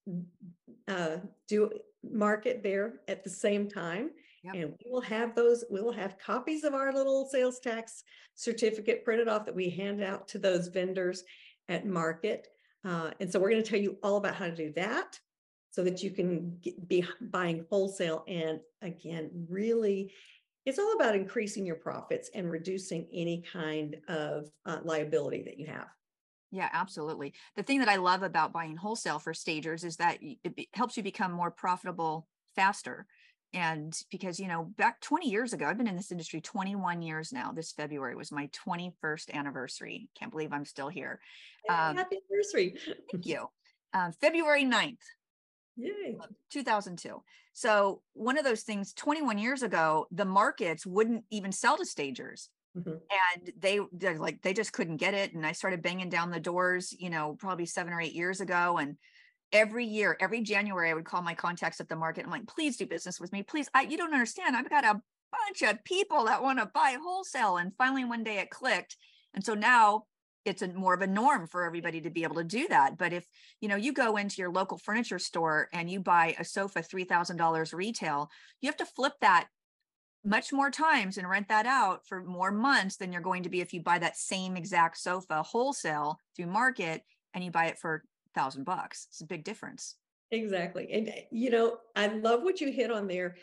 uh, 0.87 1.17
do 1.47 1.71
market 2.03 2.61
there 2.63 2.95
at 3.07 3.23
the 3.23 3.29
same 3.29 3.69
time. 3.69 4.11
Yep. 4.43 4.55
And 4.55 4.73
we 4.83 4.91
will 4.91 5.01
have 5.01 5.35
those, 5.35 5.63
we 5.71 5.81
will 5.81 5.93
have 5.93 6.19
copies 6.19 6.65
of 6.65 6.73
our 6.73 6.91
little 6.91 7.25
sales 7.31 7.59
tax 7.59 8.03
certificate 8.35 9.05
printed 9.05 9.29
off 9.29 9.45
that 9.45 9.55
we 9.55 9.69
hand 9.69 10.03
out 10.03 10.27
to 10.29 10.37
those 10.37 10.67
vendors 10.67 11.23
at 11.69 11.85
market. 11.85 12.49
Uh, 12.83 13.11
and 13.21 13.31
so 13.31 13.39
we're 13.39 13.51
going 13.51 13.63
to 13.63 13.69
tell 13.69 13.79
you 13.79 13.97
all 14.03 14.17
about 14.17 14.35
how 14.35 14.45
to 14.45 14.55
do 14.55 14.73
that 14.75 15.17
so 15.71 15.81
that 15.83 16.03
you 16.03 16.11
can 16.11 16.57
get, 16.61 16.87
be 16.89 17.05
buying 17.21 17.65
wholesale. 17.69 18.25
And 18.27 18.59
again, 18.81 19.31
really, 19.49 20.11
it's 20.65 20.79
all 20.79 20.93
about 20.93 21.15
increasing 21.15 21.65
your 21.65 21.75
profits 21.75 22.29
and 22.33 22.49
reducing 22.49 23.07
any 23.13 23.43
kind 23.51 23.97
of 24.07 24.49
uh, 24.65 24.79
liability 24.83 25.43
that 25.43 25.59
you 25.59 25.67
have. 25.67 25.87
Yeah, 26.51 26.69
absolutely. 26.71 27.33
The 27.55 27.63
thing 27.63 27.79
that 27.79 27.89
I 27.89 27.95
love 27.95 28.21
about 28.21 28.53
buying 28.53 28.77
wholesale 28.77 29.19
for 29.19 29.33
stagers 29.33 29.83
is 29.83 29.97
that 29.97 30.19
it 30.21 30.67
helps 30.73 30.95
you 30.95 31.03
become 31.03 31.31
more 31.31 31.49
profitable 31.49 32.27
faster. 32.55 33.07
And 33.53 33.99
because, 34.11 34.39
you 34.39 34.47
know, 34.47 34.65
back 34.77 34.99
20 35.01 35.29
years 35.29 35.53
ago, 35.53 35.65
I've 35.65 35.77
been 35.77 35.87
in 35.87 35.95
this 35.95 36.11
industry 36.11 36.41
21 36.41 37.01
years 37.01 37.33
now. 37.33 37.51
This 37.51 37.71
February 37.71 38.15
was 38.15 38.31
my 38.31 38.49
21st 38.65 39.31
anniversary. 39.33 40.09
Can't 40.17 40.31
believe 40.31 40.53
I'm 40.53 40.65
still 40.65 40.89
here. 40.89 41.19
Um, 41.69 41.97
Happy 41.97 42.17
anniversary. 42.29 42.75
thank 43.11 43.25
you. 43.25 43.47
Um, 43.93 44.11
February 44.11 44.63
9th, 44.63 44.97
Yay. 45.75 46.15
2002. 46.51 47.21
So 47.53 48.01
one 48.13 48.37
of 48.37 48.45
those 48.45 48.61
things 48.61 48.93
21 48.93 49.37
years 49.37 49.63
ago, 49.63 50.07
the 50.11 50.25
markets 50.25 50.85
wouldn't 50.85 51.23
even 51.29 51.51
sell 51.51 51.77
to 51.77 51.85
stagers. 51.85 52.49
Mm-hmm. 52.77 52.89
And 52.89 53.51
they 53.59 53.79
like 54.17 54.41
they 54.41 54.53
just 54.53 54.73
couldn't 54.73 54.97
get 54.97 55.13
it. 55.13 55.33
And 55.33 55.45
I 55.45 55.51
started 55.51 55.83
banging 55.83 56.09
down 56.09 56.31
the 56.31 56.39
doors, 56.39 56.93
you 56.97 57.11
know, 57.11 57.35
probably 57.39 57.67
seven 57.67 57.93
or 57.93 58.01
eight 58.01 58.13
years 58.13 58.41
ago. 58.41 58.77
And 58.77 58.97
every 59.51 59.85
year, 59.85 60.17
every 60.19 60.41
January, 60.41 60.89
I 60.89 60.93
would 60.95 61.05
call 61.05 61.21
my 61.21 61.35
contacts 61.35 61.79
at 61.79 61.87
the 61.87 61.95
market. 61.95 62.25
I'm 62.25 62.31
like, 62.31 62.47
please 62.47 62.77
do 62.77 62.87
business 62.87 63.19
with 63.19 63.31
me. 63.31 63.43
Please. 63.43 63.69
I, 63.75 63.83
you 63.83 63.97
don't 63.97 64.13
understand. 64.13 64.55
I've 64.55 64.69
got 64.69 64.85
a 64.85 64.99
bunch 65.31 65.61
of 65.61 65.83
people 65.83 66.25
that 66.25 66.41
want 66.41 66.59
to 66.59 66.71
buy 66.73 66.97
wholesale. 67.01 67.57
And 67.57 67.73
finally 67.77 68.05
one 68.05 68.23
day 68.23 68.39
it 68.39 68.49
clicked. 68.49 68.97
And 69.35 69.43
so 69.43 69.53
now 69.53 70.05
it's 70.45 70.61
a 70.61 70.67
more 70.67 70.93
of 70.93 71.01
a 71.01 71.07
norm 71.07 71.47
for 71.47 71.63
everybody 71.65 72.01
to 72.01 72.09
be 72.09 72.23
able 72.23 72.35
to 72.35 72.43
do 72.43 72.67
that. 72.69 72.97
But 72.97 73.13
if 73.13 73.25
you 73.61 73.67
know 73.67 73.75
you 73.75 73.93
go 73.93 74.17
into 74.17 74.41
your 74.41 74.51
local 74.51 74.77
furniture 74.77 75.19
store 75.19 75.69
and 75.73 75.89
you 75.89 75.99
buy 75.99 76.35
a 76.39 76.43
sofa 76.43 76.81
$3,000 76.81 77.73
retail, 77.73 78.29
you 78.61 78.67
have 78.67 78.77
to 78.77 78.85
flip 78.85 79.13
that 79.21 79.47
much 80.25 80.53
more 80.53 80.69
times 80.69 81.17
and 81.17 81.29
rent 81.29 81.49
that 81.49 81.65
out 81.65 82.05
for 82.07 82.23
more 82.23 82.51
months 82.51 82.95
than 82.97 83.11
you're 83.11 83.21
going 83.21 83.43
to 83.43 83.49
be 83.49 83.61
if 83.61 83.73
you 83.73 83.81
buy 83.81 83.99
that 83.99 84.17
same 84.17 84.55
exact 84.55 84.97
sofa 84.97 85.43
wholesale 85.43 86.17
through 86.35 86.47
market 86.47 87.01
and 87.33 87.43
you 87.43 87.51
buy 87.51 87.65
it 87.65 87.77
for 87.77 87.95
a 87.95 88.39
thousand 88.39 88.63
bucks. 88.63 89.07
It's 89.09 89.21
a 89.21 89.25
big 89.25 89.43
difference. 89.43 89.95
Exactly. 90.31 90.89
And 90.91 91.09
eh, 91.09 91.21
you 91.31 91.49
know, 91.49 91.77
I 91.95 92.07
love 92.07 92.43
what 92.43 92.61
you 92.61 92.71
hit 92.71 92.91
on 92.91 93.07
there. 93.07 93.35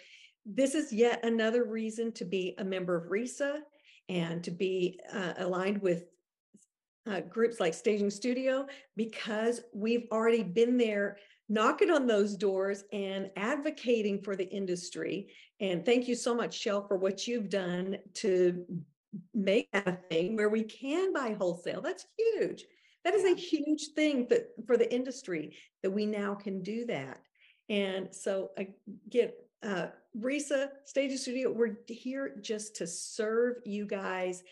This 0.47 0.75
is 0.75 0.93
yet 0.93 1.25
another 1.25 1.65
reason 1.65 2.13
to 2.13 2.25
be 2.25 2.55
a 2.59 2.65
member 2.65 2.97
of 2.97 3.11
RESA 3.11 3.61
and 4.09 4.43
to 4.43 4.51
be 4.51 4.99
uh, 5.13 5.35
aligned 5.39 5.83
with 5.83 6.05
uh, 7.11 7.21
groups 7.21 7.59
like 7.61 7.75
Staging 7.75 8.11
Studio 8.11 8.67
because 8.97 9.63
we've 9.75 10.07
already 10.13 10.43
been 10.43 10.77
there 10.77 11.17
knocking 11.49 11.91
on 11.91 12.07
those 12.07 12.37
doors 12.37 12.85
and 12.93 13.31
advocating 13.37 14.23
for 14.23 14.37
the 14.37 14.49
industry. 14.51 15.29
And 15.59 15.85
thank 15.85 16.07
you 16.07 16.15
so 16.15 16.35
much, 16.35 16.57
Shell, 16.57 16.87
for 16.87 16.97
what 16.97 17.27
you've 17.27 17.49
done 17.49 17.99
to 18.15 18.65
make 19.35 19.69
that 19.73 19.89
a 19.89 19.99
thing 20.09 20.37
where 20.37 20.49
we 20.49 20.63
can 20.63 21.13
buy 21.13 21.35
wholesale. 21.37 21.81
That's 21.81 22.07
huge. 22.17 22.65
That 23.05 23.15
is 23.15 23.25
a 23.25 23.35
huge 23.35 23.89
thing 23.97 24.29
that 24.31 24.51
for 24.67 24.77
the 24.77 24.93
industry 24.95 25.57
that 25.83 25.91
we 25.91 26.07
now 26.07 26.35
can 26.35 26.63
do 26.63 26.87
that. 26.87 27.19
And 27.69 28.15
so 28.15 28.51
again, 28.57 29.31
uh, 29.65 29.87
RESA, 30.17 30.69
Staging 30.85 31.17
Studio, 31.17 31.51
we're 31.51 31.79
here 31.89 32.37
just 32.41 32.77
to 32.77 32.87
serve 32.87 33.57
you 33.65 33.87
guys 33.87 34.45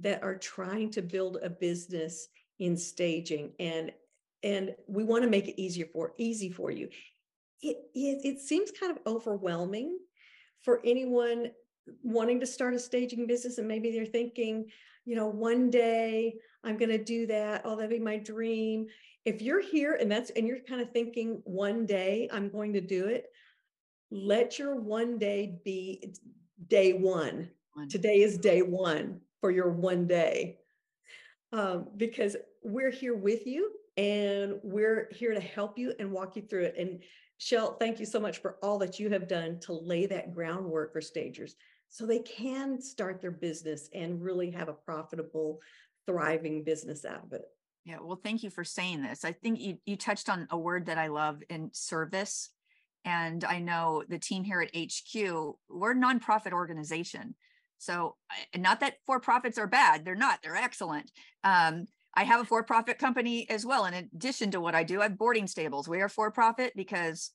that 0.00 0.22
are 0.22 0.36
trying 0.36 0.90
to 0.90 1.02
build 1.02 1.38
a 1.42 1.50
business 1.50 2.28
in 2.58 2.76
staging 2.76 3.52
and 3.58 3.92
and 4.42 4.74
we 4.86 5.04
want 5.04 5.24
to 5.24 5.30
make 5.30 5.48
it 5.48 5.60
easier 5.60 5.86
for 5.90 6.12
easy 6.18 6.50
for 6.50 6.70
you. 6.70 6.88
It, 7.62 7.78
it 7.94 8.20
it 8.24 8.40
seems 8.40 8.70
kind 8.70 8.92
of 8.92 8.98
overwhelming 9.06 9.98
for 10.62 10.80
anyone 10.84 11.50
wanting 12.02 12.40
to 12.40 12.46
start 12.46 12.74
a 12.74 12.78
staging 12.78 13.26
business 13.26 13.58
and 13.58 13.68
maybe 13.68 13.90
they're 13.90 14.06
thinking 14.06 14.66
you 15.04 15.14
know 15.14 15.26
one 15.26 15.68
day 15.70 16.34
i'm 16.62 16.78
going 16.78 16.90
to 16.90 17.02
do 17.02 17.26
that 17.26 17.60
oh 17.64 17.76
that'd 17.76 17.90
be 17.90 17.98
my 17.98 18.16
dream. 18.16 18.86
If 19.24 19.40
you're 19.40 19.62
here 19.62 19.96
and 20.00 20.10
that's 20.10 20.30
and 20.30 20.46
you're 20.46 20.60
kind 20.60 20.80
of 20.80 20.90
thinking 20.90 21.40
one 21.44 21.86
day 21.86 22.28
i'm 22.32 22.48
going 22.48 22.72
to 22.74 22.80
do 22.80 23.06
it 23.06 23.26
let 24.10 24.58
your 24.58 24.76
one 24.76 25.18
day 25.18 25.58
be 25.64 26.14
day 26.68 26.92
one, 26.92 27.48
one. 27.74 27.88
today 27.88 28.22
is 28.22 28.38
day 28.38 28.62
one 28.62 29.20
for 29.44 29.50
your 29.50 29.68
one 29.68 30.06
day 30.06 30.56
um, 31.52 31.86
because 31.98 32.34
we're 32.62 32.90
here 32.90 33.14
with 33.14 33.46
you 33.46 33.72
and 33.98 34.54
we're 34.62 35.06
here 35.12 35.34
to 35.34 35.40
help 35.40 35.76
you 35.76 35.92
and 35.98 36.10
walk 36.10 36.34
you 36.34 36.40
through 36.40 36.62
it. 36.62 36.74
And 36.78 37.02
Shell, 37.36 37.76
thank 37.78 38.00
you 38.00 38.06
so 38.06 38.18
much 38.18 38.38
for 38.38 38.56
all 38.62 38.78
that 38.78 38.98
you 38.98 39.10
have 39.10 39.28
done 39.28 39.60
to 39.60 39.74
lay 39.74 40.06
that 40.06 40.32
groundwork 40.32 40.94
for 40.94 41.02
stagers 41.02 41.56
so 41.90 42.06
they 42.06 42.20
can 42.20 42.80
start 42.80 43.20
their 43.20 43.32
business 43.32 43.90
and 43.92 44.22
really 44.22 44.50
have 44.50 44.70
a 44.70 44.72
profitable, 44.72 45.60
thriving 46.06 46.64
business 46.64 47.04
out 47.04 47.24
of 47.24 47.34
it. 47.34 47.44
Yeah, 47.84 47.98
well, 48.00 48.18
thank 48.24 48.42
you 48.42 48.48
for 48.48 48.64
saying 48.64 49.02
this. 49.02 49.26
I 49.26 49.32
think 49.32 49.60
you, 49.60 49.76
you 49.84 49.98
touched 49.98 50.30
on 50.30 50.48
a 50.52 50.56
word 50.56 50.86
that 50.86 50.96
I 50.96 51.08
love 51.08 51.42
in 51.50 51.68
service. 51.74 52.48
And 53.04 53.44
I 53.44 53.58
know 53.58 54.04
the 54.08 54.18
team 54.18 54.42
here 54.42 54.62
at 54.62 54.74
HQ, 54.74 55.54
we're 55.68 55.92
a 55.92 55.94
nonprofit 55.94 56.52
organization. 56.52 57.34
So, 57.78 58.16
not 58.56 58.80
that 58.80 58.94
for 59.06 59.20
profits 59.20 59.58
are 59.58 59.66
bad, 59.66 60.04
they're 60.04 60.14
not, 60.14 60.40
they're 60.42 60.56
excellent. 60.56 61.10
Um, 61.42 61.86
I 62.14 62.24
have 62.24 62.40
a 62.40 62.44
for 62.44 62.62
profit 62.62 62.98
company 62.98 63.48
as 63.50 63.66
well. 63.66 63.84
In 63.86 63.94
addition 63.94 64.50
to 64.52 64.60
what 64.60 64.74
I 64.74 64.84
do, 64.84 65.00
I 65.00 65.04
have 65.04 65.18
boarding 65.18 65.46
stables. 65.46 65.88
We 65.88 66.00
are 66.00 66.08
for 66.08 66.30
profit 66.30 66.72
because 66.76 67.32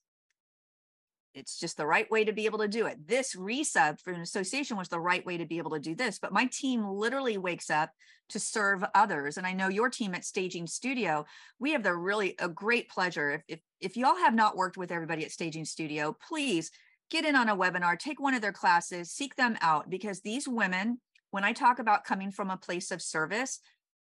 it's 1.35 1.59
just 1.59 1.77
the 1.77 1.85
right 1.85 2.09
way 2.09 2.25
to 2.25 2.33
be 2.33 2.45
able 2.45 2.59
to 2.59 2.67
do 2.67 2.85
it. 2.87 3.07
This 3.07 3.35
resub 3.35 3.99
for 4.01 4.11
an 4.11 4.21
association 4.21 4.77
was 4.77 4.87
the 4.87 4.99
right 4.99 5.25
way 5.25 5.37
to 5.37 5.45
be 5.45 5.57
able 5.57 5.71
to 5.71 5.79
do 5.79 5.95
this. 5.95 6.17
But 6.17 6.33
my 6.33 6.45
team 6.51 6.85
literally 6.85 7.37
wakes 7.37 7.69
up 7.69 7.91
to 8.29 8.39
serve 8.39 8.83
others. 8.95 9.37
And 9.37 9.45
I 9.45 9.53
know 9.53 9.67
your 9.67 9.89
team 9.89 10.15
at 10.15 10.25
Staging 10.25 10.65
Studio, 10.65 11.25
we 11.59 11.71
have 11.71 11.83
the 11.83 11.95
really 11.95 12.35
a 12.39 12.49
great 12.49 12.89
pleasure. 12.89 13.31
If 13.31 13.43
if, 13.47 13.59
if 13.79 13.97
y'all 13.97 14.15
have 14.15 14.33
not 14.33 14.57
worked 14.57 14.77
with 14.77 14.91
everybody 14.91 15.23
at 15.23 15.31
Staging 15.31 15.65
Studio, 15.65 16.15
please 16.27 16.71
get 17.09 17.25
in 17.25 17.35
on 17.35 17.49
a 17.49 17.55
webinar, 17.55 17.97
take 17.97 18.19
one 18.19 18.33
of 18.33 18.41
their 18.41 18.53
classes, 18.53 19.11
seek 19.11 19.35
them 19.35 19.57
out 19.61 19.89
because 19.89 20.21
these 20.21 20.47
women, 20.47 20.99
when 21.31 21.43
I 21.43 21.53
talk 21.53 21.79
about 21.79 22.05
coming 22.05 22.31
from 22.31 22.49
a 22.49 22.57
place 22.57 22.91
of 22.91 23.01
service, 23.01 23.59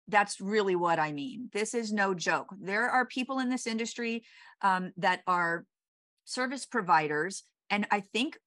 that's 0.07 0.41
really 0.41 0.75
what 0.75 0.99
I 0.99 1.11
mean. 1.11 1.49
This 1.53 1.73
is 1.73 1.93
no 1.93 2.13
joke. 2.13 2.47
There 2.59 2.89
are 2.89 3.05
people 3.05 3.39
in 3.39 3.49
this 3.49 3.67
industry 3.67 4.23
um, 4.61 4.91
that 4.97 5.21
are 5.27 5.65
service 6.29 6.65
providers 6.65 7.43
and 7.71 7.87
i 7.89 7.99
think 7.99 8.37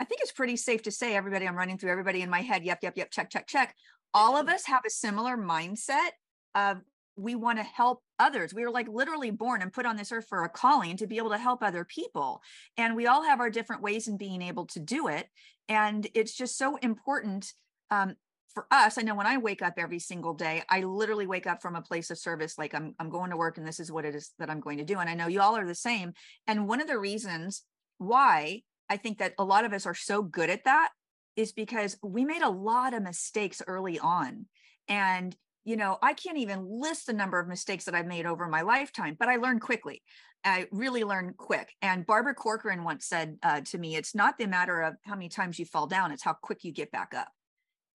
i 0.00 0.04
think 0.04 0.20
it's 0.20 0.32
pretty 0.32 0.56
safe 0.56 0.82
to 0.82 0.90
say 0.90 1.14
everybody 1.14 1.46
i'm 1.46 1.56
running 1.56 1.78
through 1.78 1.90
everybody 1.90 2.20
in 2.20 2.28
my 2.28 2.40
head 2.40 2.64
yep 2.64 2.80
yep 2.82 2.94
yep 2.96 3.10
check 3.12 3.30
check 3.30 3.46
check 3.46 3.76
all 4.12 4.36
of 4.36 4.48
us 4.48 4.66
have 4.66 4.82
a 4.84 4.90
similar 4.90 5.36
mindset 5.36 6.10
of 6.56 6.80
we 7.16 7.34
want 7.34 7.58
to 7.58 7.64
help 7.64 8.02
others 8.18 8.54
we 8.54 8.62
were 8.62 8.70
like 8.70 8.88
literally 8.88 9.30
born 9.30 9.62
and 9.62 9.72
put 9.72 9.86
on 9.86 9.96
this 9.96 10.12
earth 10.12 10.26
for 10.28 10.44
a 10.44 10.48
calling 10.48 10.96
to 10.96 11.06
be 11.06 11.18
able 11.18 11.30
to 11.30 11.38
help 11.38 11.62
other 11.62 11.84
people 11.84 12.40
and 12.76 12.96
we 12.96 13.06
all 13.06 13.22
have 13.22 13.40
our 13.40 13.50
different 13.50 13.82
ways 13.82 14.08
in 14.08 14.16
being 14.16 14.42
able 14.42 14.66
to 14.66 14.80
do 14.80 15.08
it 15.08 15.26
and 15.68 16.06
it's 16.14 16.34
just 16.34 16.56
so 16.56 16.76
important 16.76 17.52
um, 17.90 18.14
for 18.52 18.66
us, 18.70 18.98
I 18.98 19.02
know 19.02 19.14
when 19.14 19.26
I 19.26 19.38
wake 19.38 19.62
up 19.62 19.74
every 19.78 19.98
single 19.98 20.34
day, 20.34 20.62
I 20.68 20.82
literally 20.82 21.26
wake 21.26 21.46
up 21.46 21.62
from 21.62 21.76
a 21.76 21.82
place 21.82 22.10
of 22.10 22.18
service, 22.18 22.58
like 22.58 22.74
I'm 22.74 22.94
I'm 22.98 23.10
going 23.10 23.30
to 23.30 23.36
work 23.36 23.58
and 23.58 23.66
this 23.66 23.80
is 23.80 23.90
what 23.90 24.04
it 24.04 24.14
is 24.14 24.32
that 24.38 24.50
I'm 24.50 24.60
going 24.60 24.78
to 24.78 24.84
do. 24.84 24.98
And 24.98 25.08
I 25.08 25.14
know 25.14 25.26
you 25.26 25.40
all 25.40 25.56
are 25.56 25.66
the 25.66 25.74
same. 25.74 26.12
And 26.46 26.68
one 26.68 26.80
of 26.80 26.86
the 26.86 26.98
reasons 26.98 27.62
why 27.98 28.62
I 28.88 28.96
think 28.96 29.18
that 29.18 29.34
a 29.38 29.44
lot 29.44 29.64
of 29.64 29.72
us 29.72 29.86
are 29.86 29.94
so 29.94 30.22
good 30.22 30.50
at 30.50 30.64
that 30.64 30.90
is 31.36 31.52
because 31.52 31.96
we 32.02 32.24
made 32.24 32.42
a 32.42 32.50
lot 32.50 32.94
of 32.94 33.02
mistakes 33.02 33.62
early 33.66 33.98
on. 33.98 34.46
And 34.88 35.34
you 35.64 35.76
know, 35.76 35.98
I 36.02 36.12
can't 36.12 36.38
even 36.38 36.66
list 36.68 37.06
the 37.06 37.12
number 37.12 37.38
of 37.38 37.48
mistakes 37.48 37.84
that 37.84 37.94
I've 37.94 38.06
made 38.06 38.26
over 38.26 38.48
my 38.48 38.62
lifetime, 38.62 39.16
but 39.18 39.28
I 39.28 39.36
learned 39.36 39.60
quickly. 39.60 40.02
I 40.44 40.66
really 40.72 41.04
learned 41.04 41.36
quick. 41.36 41.72
And 41.82 42.04
Barbara 42.04 42.34
Corcoran 42.34 42.82
once 42.82 43.06
said 43.06 43.38
uh, 43.42 43.60
to 43.60 43.78
me, 43.78 43.94
it's 43.94 44.14
not 44.14 44.38
the 44.38 44.46
matter 44.46 44.82
of 44.82 44.96
how 45.04 45.14
many 45.14 45.28
times 45.28 45.58
you 45.58 45.64
fall 45.64 45.86
down, 45.86 46.10
it's 46.10 46.24
how 46.24 46.32
quick 46.32 46.64
you 46.64 46.72
get 46.72 46.90
back 46.90 47.14
up 47.14 47.28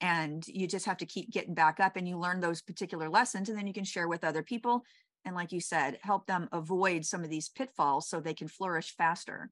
and 0.01 0.47
you 0.47 0.67
just 0.67 0.86
have 0.86 0.97
to 0.97 1.05
keep 1.05 1.31
getting 1.31 1.53
back 1.53 1.79
up 1.79 1.95
and 1.95 2.07
you 2.07 2.17
learn 2.17 2.39
those 2.39 2.62
particular 2.62 3.09
lessons 3.09 3.50
and 3.50 3.57
then 3.57 3.67
you 3.67 3.74
can 3.74 3.83
share 3.83 4.07
with 4.07 4.24
other 4.24 4.43
people 4.43 4.83
and 5.25 5.36
like 5.36 5.51
you 5.51 5.59
said 5.59 5.97
help 6.01 6.27
them 6.27 6.47
avoid 6.51 7.03
some 7.03 7.24
of 7.24 7.29
these 7.29 7.50
pitfalls 7.50 8.07
so 8.07 8.19
they 8.19 8.33
can 8.33 8.47
flourish 8.47 8.95
faster 8.95 9.50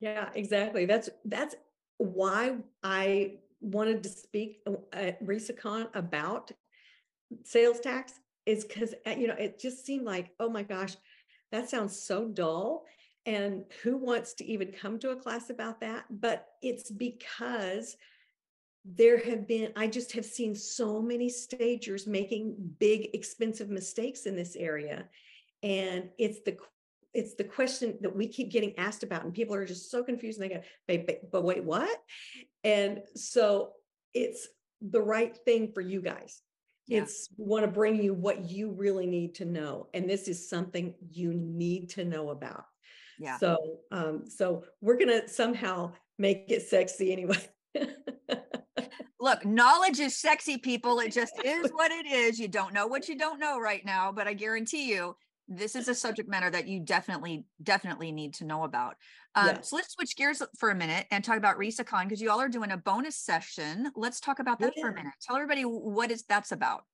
yeah 0.00 0.28
exactly 0.34 0.84
that's 0.84 1.10
that's 1.24 1.56
why 1.96 2.56
i 2.82 3.32
wanted 3.60 4.02
to 4.02 4.08
speak 4.08 4.60
uh, 4.66 4.72
at 4.92 5.24
RESACon 5.24 5.88
about 5.94 6.52
sales 7.44 7.80
tax 7.80 8.12
is 8.46 8.64
because 8.64 8.94
uh, 9.06 9.10
you 9.10 9.26
know 9.26 9.34
it 9.34 9.60
just 9.60 9.84
seemed 9.84 10.04
like 10.04 10.30
oh 10.40 10.48
my 10.48 10.62
gosh 10.62 10.96
that 11.52 11.70
sounds 11.70 11.98
so 11.98 12.26
dull. 12.26 12.84
And 13.26 13.64
who 13.82 13.96
wants 13.96 14.34
to 14.34 14.44
even 14.44 14.72
come 14.72 14.98
to 15.00 15.10
a 15.10 15.16
class 15.16 15.50
about 15.50 15.80
that? 15.80 16.04
But 16.10 16.46
it's 16.62 16.90
because 16.90 17.96
there 18.90 19.18
have 19.18 19.46
been 19.46 19.70
i 19.76 19.86
just 19.86 20.12
have 20.12 20.24
seen 20.24 20.54
so 20.54 21.02
many 21.02 21.28
stagers 21.28 22.06
making 22.06 22.54
big 22.78 23.10
expensive 23.12 23.68
mistakes 23.68 24.24
in 24.24 24.34
this 24.34 24.56
area. 24.56 25.06
And 25.62 26.08
it's 26.18 26.40
the 26.44 26.56
it's 27.12 27.34
the 27.34 27.44
question 27.44 27.98
that 28.00 28.14
we 28.14 28.28
keep 28.28 28.50
getting 28.50 28.78
asked 28.78 29.02
about 29.02 29.24
and 29.24 29.34
people 29.34 29.54
are 29.54 29.66
just 29.66 29.90
so 29.90 30.02
confused 30.02 30.40
and 30.40 30.50
they 30.86 30.98
go 30.98 31.04
but, 31.06 31.30
but 31.30 31.44
wait 31.44 31.64
what? 31.64 31.98
And 32.64 33.00
so 33.14 33.72
it's 34.14 34.48
the 34.80 35.02
right 35.02 35.36
thing 35.36 35.72
for 35.72 35.80
you 35.80 36.00
guys 36.00 36.40
yeah. 36.88 37.02
it's 37.02 37.28
want 37.36 37.64
to 37.64 37.70
bring 37.70 38.02
you 38.02 38.14
what 38.14 38.50
you 38.50 38.70
really 38.70 39.06
need 39.06 39.34
to 39.36 39.44
know 39.44 39.86
and 39.94 40.08
this 40.08 40.26
is 40.26 40.48
something 40.48 40.94
you 41.12 41.32
need 41.34 41.88
to 41.90 42.04
know 42.04 42.30
about 42.30 42.64
yeah 43.18 43.38
so 43.38 43.56
um 43.92 44.24
so 44.28 44.64
we're 44.80 44.98
gonna 44.98 45.28
somehow 45.28 45.92
make 46.18 46.46
it 46.48 46.62
sexy 46.62 47.12
anyway 47.12 47.38
look, 49.20 49.44
knowledge 49.44 50.00
is 50.00 50.16
sexy, 50.16 50.58
people. 50.58 51.00
It 51.00 51.12
just 51.12 51.32
is 51.44 51.70
what 51.72 51.90
it 51.90 52.06
is. 52.06 52.38
You 52.38 52.48
don't 52.48 52.72
know 52.72 52.86
what 52.86 53.08
you 53.08 53.16
don't 53.16 53.38
know 53.38 53.60
right 53.60 53.84
now, 53.84 54.12
but 54.12 54.26
I 54.26 54.32
guarantee 54.32 54.90
you, 54.90 55.16
this 55.48 55.74
is 55.74 55.88
a 55.88 55.94
subject 55.94 56.28
matter 56.28 56.50
that 56.50 56.68
you 56.68 56.80
definitely, 56.80 57.46
definitely 57.62 58.12
need 58.12 58.34
to 58.34 58.44
know 58.44 58.64
about. 58.64 58.96
Um, 59.34 59.46
yes. 59.46 59.70
So 59.70 59.76
let's 59.76 59.94
switch 59.94 60.16
gears 60.16 60.42
for 60.58 60.70
a 60.70 60.74
minute 60.74 61.06
and 61.10 61.24
talk 61.24 61.38
about 61.38 61.58
RESACon 61.58 62.04
because 62.04 62.20
you 62.20 62.30
all 62.30 62.40
are 62.40 62.48
doing 62.48 62.70
a 62.72 62.76
bonus 62.76 63.16
session. 63.16 63.90
Let's 63.96 64.20
talk 64.20 64.38
about 64.38 64.58
that 64.60 64.74
yeah. 64.76 64.82
for 64.82 64.88
a 64.90 64.94
minute. 64.94 65.14
Tell 65.22 65.36
everybody 65.36 65.62
what 65.62 66.10
is 66.10 66.24
that's 66.28 66.52
about. 66.52 66.84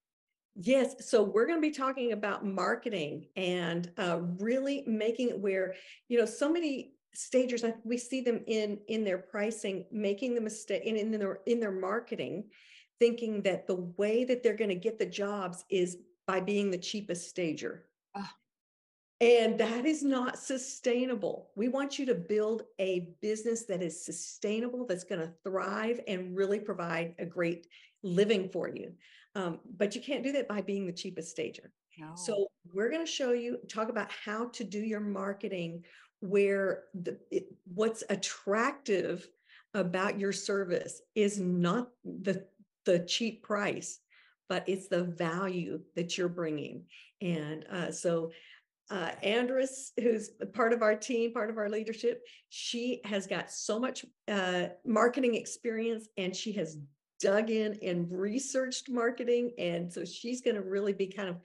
Yes. 0.57 0.95
So 1.11 1.23
we're 1.23 1.47
going 1.47 1.59
to 1.59 1.69
be 1.69 1.75
talking 1.75 2.13
about 2.13 2.47
marketing 2.47 3.27
and 3.37 3.91
uh, 3.99 4.21
really 4.39 4.85
making 4.87 5.31
it 5.31 5.39
where, 5.39 5.75
you 6.09 6.19
know, 6.19 6.27
so 6.27 6.51
many 6.51 6.95
stagers 7.15 7.65
we 7.85 7.97
see 7.97 8.21
them 8.21 8.43
in 8.47 8.79
in 8.89 9.05
their 9.05 9.19
pricing 9.19 9.85
making 9.93 10.35
the 10.35 10.41
mistake 10.41 10.83
in, 10.85 10.97
in 10.97 11.13
their 11.13 11.39
in 11.47 11.61
their 11.61 11.71
marketing 11.71 12.45
thinking 12.99 13.41
that 13.43 13.67
the 13.67 13.77
way 13.97 14.25
that 14.25 14.43
they're 14.43 14.57
going 14.57 14.69
to 14.69 14.75
get 14.75 14.99
the 14.99 15.07
jobs 15.07 15.65
is 15.71 15.99
by 16.27 16.41
being 16.41 16.71
the 16.71 16.79
cheapest 16.79 17.29
stager 17.29 17.85
oh. 18.17 18.29
And 19.21 19.59
that 19.59 19.87
is 19.87 20.03
not 20.03 20.39
sustainable. 20.39 21.51
We 21.55 21.69
want 21.69 21.99
you 21.99 22.07
to 22.07 22.15
build 22.15 22.63
a 22.79 23.11
business 23.23 23.65
that 23.67 23.83
is 23.83 24.05
sustainable 24.05 24.87
that's 24.87 25.05
going 25.05 25.21
to 25.21 25.33
thrive 25.45 26.01
and 26.09 26.37
really 26.37 26.59
provide 26.59 27.15
a 27.19 27.25
great 27.25 27.67
living 28.03 28.49
for 28.49 28.69
you. 28.69 28.93
Um, 29.37 29.61
but 29.77 29.95
you 29.95 30.01
can't 30.01 30.25
do 30.25 30.33
that 30.33 30.49
by 30.49 30.61
being 30.61 30.87
the 30.87 30.93
cheapest 30.93 31.31
stager. 31.31 31.73
No. 31.97 32.11
so 32.17 32.49
we're 32.73 32.91
going 32.91 33.07
to 33.07 33.11
show 33.11 33.33
you 33.33 33.59
talk 33.69 33.89
about 33.89 34.11
how 34.11 34.47
to 34.47 34.65
do 34.65 34.81
your 34.81 34.99
marketing 34.99 35.85
where 36.19 36.85
the, 36.93 37.17
it, 37.31 37.47
what's 37.73 38.03
attractive 38.11 39.29
about 39.75 40.19
your 40.19 40.33
service 40.33 41.03
is 41.15 41.39
not 41.39 41.91
the 42.05 42.45
the 42.85 42.99
cheap 43.07 43.45
price 43.45 44.01
but 44.49 44.69
it's 44.69 44.89
the 44.89 45.05
value 45.05 45.81
that 45.97 46.17
you're 46.17 46.29
bringing. 46.29 46.85
And 47.21 47.65
uh, 47.71 47.91
so 47.91 48.31
uh, 48.91 49.11
Andress, 49.25 49.91
who's 49.99 50.31
part 50.53 50.73
of 50.73 50.83
our 50.83 50.95
team, 50.95 51.33
part 51.33 51.51
of 51.51 51.59
our 51.59 51.69
leadership, 51.69 52.23
she 52.51 53.01
has 53.05 53.27
got 53.27 53.51
so 53.51 53.79
much 53.79 54.05
uh, 54.29 54.67
marketing 54.85 55.35
experience 55.35 56.09
and 56.17 56.35
she 56.37 56.53
has 56.53 56.79
dug 57.21 57.51
in 57.51 57.79
and 57.83 58.11
researched 58.11 58.91
marketing. 58.91 59.53
And 59.59 59.93
so 59.93 60.05
she's 60.05 60.43
going 60.43 60.57
to 60.57 60.63
really 60.63 60.93
be 60.93 61.07
kind 61.07 61.29
of 61.29 61.37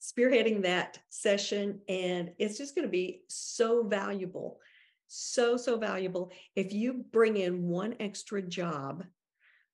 spearheading 0.00 0.62
that 0.62 0.98
session. 1.08 1.80
And 1.88 2.32
it's 2.38 2.58
just 2.58 2.74
going 2.74 2.86
to 2.86 2.92
be 2.92 3.22
so 3.28 3.84
valuable, 3.84 4.58
so, 5.08 5.56
so 5.56 5.78
valuable. 5.78 6.32
If 6.54 6.72
you 6.72 7.04
bring 7.10 7.38
in 7.38 7.68
one 7.68 7.94
extra 8.00 8.42
job 8.42 9.04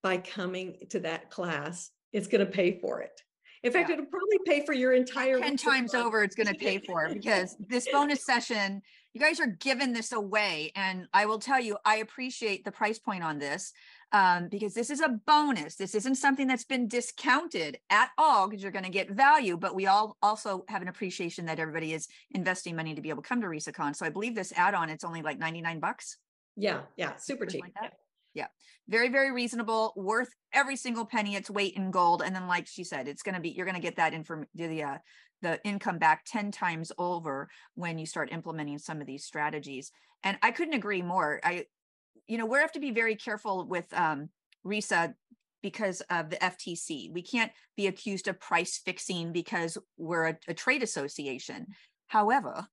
by 0.03 0.19
coming 0.19 0.77
to 0.91 1.01
that 1.01 1.31
class, 1.31 1.91
it's 2.13 2.29
going 2.29 2.45
to 2.45 2.51
pay 2.51 2.79
for 2.79 3.01
it. 3.01 3.21
In 3.63 3.73
fact, 3.73 3.91
yeah. 3.91 3.95
it'll 3.95 4.07
probably 4.07 4.39
pay 4.47 4.65
for 4.65 4.73
your 4.73 4.93
entire 4.93 5.39
10 5.39 5.57
times 5.57 5.95
over, 5.95 6.23
it's 6.23 6.35
going 6.35 6.47
to 6.47 6.55
pay 6.55 6.79
for 6.87 7.11
because 7.13 7.57
this 7.69 7.87
bonus 7.93 8.25
session, 8.25 8.81
you 9.13 9.21
guys 9.21 9.39
are 9.39 9.49
giving 9.49 9.93
this 9.93 10.13
away. 10.13 10.73
And 10.75 11.07
I 11.13 11.27
will 11.27 11.39
tell 11.39 11.61
you, 11.61 11.77
I 11.85 11.97
appreciate 11.97 12.65
the 12.65 12.73
price 12.73 12.99
point 12.99 13.23
on 13.23 13.39
this 13.39 13.73
um, 14.13 14.49
because 14.49 14.73
this 14.73 14.89
is 14.89 15.01
a 15.01 15.09
bonus. 15.27 15.77
This 15.77 15.95
isn't 15.95 16.15
something 16.15 16.47
that's 16.47 16.65
been 16.65 16.89
discounted 16.89 17.79
at 17.91 18.11
all 18.17 18.49
because 18.49 18.63
you're 18.63 18.73
going 18.73 18.85
to 18.85 18.91
get 18.91 19.11
value. 19.11 19.59
But 19.59 19.75
we 19.75 19.87
all 19.87 20.17
also 20.23 20.65
have 20.69 20.81
an 20.81 20.89
appreciation 20.89 21.45
that 21.47 21.59
everybody 21.59 21.93
is 21.93 22.09
investing 22.31 22.77
money 22.77 22.95
to 22.95 23.03
be 23.03 23.11
able 23.11 23.23
to 23.23 23.29
come 23.29 23.43
to 23.43 23.47
RESACon. 23.47 23.95
So 23.95 24.07
I 24.07 24.11
believe 24.11 24.35
this 24.35 24.55
add-on, 24.57 24.89
it's 24.89 25.05
only 25.05 25.21
like 25.21 25.39
99 25.39 25.81
bucks. 25.81 26.17
Yeah, 26.57 26.81
yeah, 26.97 27.17
super 27.17 27.45
cheap. 27.47 27.63
Like 27.63 27.93
yeah. 28.35 28.47
very, 28.89 29.09
very 29.09 29.33
reasonable, 29.33 29.93
worth 29.97 30.31
every 30.53 30.77
single 30.77 31.05
penny. 31.05 31.37
Its 31.37 31.51
weight 31.51 31.75
in 31.75 31.91
gold. 31.91 32.23
And 32.25 32.35
then, 32.35 32.47
like 32.47 32.67
she 32.67 32.85
said, 32.85 33.09
it's 33.09 33.23
going 33.23 33.35
to 33.35 33.41
be, 33.41 33.51
you're 33.51 33.67
going 33.67 33.75
to 33.77 33.83
get 33.83 33.97
that 33.97 34.15
inform 34.15 34.47
the 34.55 34.83
uh, 34.83 34.99
the 35.43 35.59
income 35.65 35.99
back 35.99 36.25
10 36.27 36.51
times 36.51 36.93
over 36.99 37.49
when 37.75 37.99
you 37.99 38.07
start 38.07 38.33
implementing 38.33 38.79
some 38.79 39.01
of 39.01 39.07
these 39.07 39.25
strategies. 39.25 39.91
And 40.23 40.37
I 40.43 40.51
couldn't 40.51 40.75
agree 40.75 41.03
more. 41.03 41.41
I 41.43 41.65
you 42.27 42.39
know, 42.39 42.47
we 42.47 42.59
have 42.59 42.73
to 42.73 42.81
be 42.81 42.93
very 42.93 43.17
careful 43.17 43.67
with 43.67 43.93
um, 43.93 44.29
RESA 44.65 45.15
because 45.63 46.01
of 46.11 46.31
the 46.31 46.37
FTC. 46.37 47.13
We 47.13 47.23
can't 47.23 47.51
be 47.77 47.89
accused 47.89 48.29
of 48.29 48.39
price 48.39 48.81
fixing 48.85 49.33
because 49.33 49.77
we're 49.97 50.29
a, 50.29 50.39
a 50.47 50.55
trade 50.55 50.85
association. 50.85 51.67
However, 52.07 52.69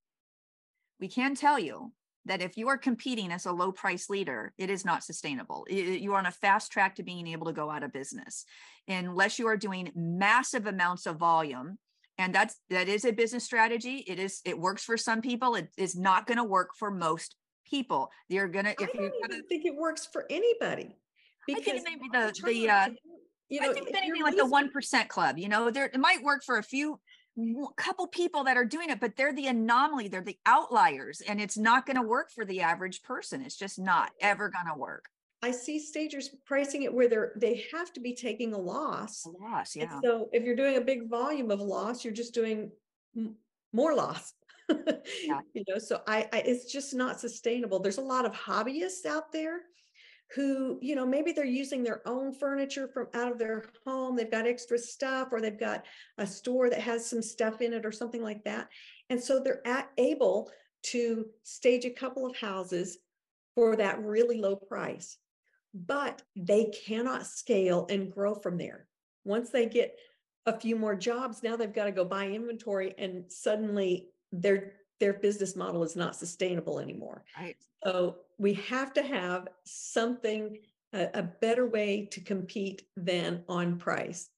we 1.00 1.08
can 1.08 1.34
tell 1.34 1.58
you 1.58 1.92
that 2.28 2.42
if 2.42 2.56
you 2.56 2.68
are 2.68 2.78
competing 2.78 3.32
as 3.32 3.46
a 3.46 3.52
low 3.52 3.72
price 3.72 4.08
leader, 4.08 4.52
it 4.58 4.70
is 4.70 4.84
not 4.84 5.02
sustainable. 5.02 5.66
You 5.68 6.12
are 6.12 6.18
on 6.18 6.26
a 6.26 6.30
fast 6.30 6.70
track 6.70 6.94
to 6.96 7.02
being 7.02 7.26
able 7.26 7.46
to 7.46 7.52
go 7.52 7.70
out 7.70 7.82
of 7.82 7.92
business 7.92 8.44
unless 8.86 9.38
you 9.38 9.46
are 9.48 9.56
doing 9.56 9.90
massive 9.94 10.66
amounts 10.66 11.06
of 11.06 11.16
volume. 11.16 11.78
And 12.18 12.34
that's 12.34 12.56
that 12.70 12.88
is 12.88 13.04
a 13.04 13.12
business 13.12 13.44
strategy. 13.44 14.04
It 14.06 14.18
is 14.18 14.40
it 14.44 14.58
works 14.58 14.84
for 14.84 14.96
some 14.96 15.20
people. 15.20 15.54
It 15.54 15.68
is 15.76 15.96
not 15.96 16.26
going 16.26 16.38
to 16.38 16.44
work 16.44 16.70
for 16.78 16.90
most 16.90 17.36
people. 17.64 18.10
You're 18.28 18.48
gonna 18.48 18.74
if 18.80 18.92
you 18.94 19.00
don't 19.00 19.32
even 19.32 19.44
think 19.44 19.64
it 19.64 19.76
works 19.76 20.08
for 20.12 20.26
anybody. 20.28 20.96
Because 21.46 21.62
I 21.62 21.64
think 21.64 21.84
maybe 21.84 22.08
the 22.12 22.34
the 22.44 22.70
uh, 22.70 22.88
you 23.48 23.60
know, 23.60 23.70
I 23.70 23.72
think 23.72 23.88
anything 23.96 24.22
like 24.22 24.36
the 24.36 24.46
one 24.46 24.70
percent 24.70 25.08
club. 25.08 25.38
You 25.38 25.48
know, 25.48 25.70
there 25.70 25.86
it 25.86 26.00
might 26.00 26.22
work 26.22 26.42
for 26.44 26.58
a 26.58 26.62
few 26.62 26.98
couple 27.76 28.06
people 28.06 28.44
that 28.44 28.56
are 28.56 28.64
doing 28.64 28.90
it, 28.90 29.00
but 29.00 29.16
they're 29.16 29.32
the 29.32 29.46
anomaly, 29.46 30.08
they're 30.08 30.22
the 30.22 30.38
outliers, 30.46 31.20
and 31.20 31.40
it's 31.40 31.56
not 31.56 31.86
going 31.86 31.96
to 31.96 32.02
work 32.02 32.30
for 32.30 32.44
the 32.44 32.60
average 32.60 33.02
person. 33.02 33.42
It's 33.42 33.56
just 33.56 33.78
not 33.78 34.10
ever 34.20 34.48
going 34.50 34.66
to 34.72 34.78
work. 34.78 35.06
I 35.42 35.52
see 35.52 35.78
stagers 35.78 36.30
pricing 36.46 36.82
it 36.82 36.92
where 36.92 37.08
they're 37.08 37.32
they 37.36 37.64
have 37.72 37.92
to 37.92 38.00
be 38.00 38.14
taking 38.14 38.54
a 38.54 38.58
loss. 38.58 39.24
A 39.24 39.30
loss, 39.30 39.76
yeah. 39.76 39.92
And 39.92 40.02
so 40.04 40.28
if 40.32 40.42
you're 40.42 40.56
doing 40.56 40.76
a 40.76 40.80
big 40.80 41.08
volume 41.08 41.50
of 41.50 41.60
loss, 41.60 42.04
you're 42.04 42.14
just 42.14 42.34
doing 42.34 42.72
more 43.72 43.94
loss. 43.94 44.32
yeah. 44.68 45.40
You 45.54 45.64
know, 45.68 45.78
so 45.78 46.00
I, 46.06 46.28
I 46.32 46.38
it's 46.38 46.70
just 46.72 46.94
not 46.94 47.20
sustainable. 47.20 47.78
There's 47.78 47.98
a 47.98 48.02
lot 48.02 48.24
of 48.24 48.32
hobbyists 48.32 49.06
out 49.06 49.32
there 49.32 49.60
who, 50.34 50.78
you 50.82 50.94
know, 50.94 51.06
maybe 51.06 51.32
they're 51.32 51.44
using 51.44 51.82
their 51.82 52.06
own 52.06 52.34
furniture 52.34 52.88
from 52.88 53.08
out 53.14 53.32
of 53.32 53.38
their 53.38 53.64
home. 53.86 54.14
They've 54.14 54.30
got 54.30 54.46
extra 54.46 54.78
stuff, 54.78 55.28
or 55.32 55.40
they've 55.40 55.58
got 55.58 55.84
a 56.18 56.26
store 56.26 56.68
that 56.68 56.80
has 56.80 57.08
some 57.08 57.22
stuff 57.22 57.62
in 57.62 57.72
it, 57.72 57.86
or 57.86 57.92
something 57.92 58.22
like 58.22 58.44
that. 58.44 58.68
And 59.10 59.22
so 59.22 59.40
they're 59.40 59.66
at, 59.66 59.90
able 59.96 60.50
to 60.84 61.26
stage 61.44 61.84
a 61.84 61.90
couple 61.90 62.26
of 62.26 62.36
houses 62.36 62.98
for 63.54 63.74
that 63.76 64.02
really 64.02 64.38
low 64.38 64.54
price, 64.54 65.16
but 65.74 66.22
they 66.36 66.66
cannot 66.86 67.26
scale 67.26 67.86
and 67.90 68.12
grow 68.12 68.34
from 68.34 68.58
there. 68.58 68.86
Once 69.24 69.50
they 69.50 69.66
get 69.66 69.96
a 70.46 70.58
few 70.58 70.76
more 70.76 70.94
jobs, 70.94 71.42
now 71.42 71.56
they've 71.56 71.74
got 71.74 71.84
to 71.86 71.92
go 71.92 72.04
buy 72.04 72.28
inventory, 72.28 72.94
and 72.98 73.24
suddenly 73.28 74.08
their 74.30 74.74
their 75.00 75.14
business 75.14 75.56
model 75.56 75.82
is 75.84 75.96
not 75.96 76.16
sustainable 76.16 76.80
anymore. 76.80 77.24
Right. 77.38 77.56
So 77.84 78.16
we 78.38 78.54
have 78.54 78.92
to 78.94 79.02
have 79.02 79.48
something, 79.64 80.58
a, 80.92 81.08
a 81.14 81.22
better 81.22 81.66
way 81.66 82.08
to 82.12 82.20
compete 82.20 82.82
than 82.96 83.44
on 83.48 83.78
price. 83.78 84.30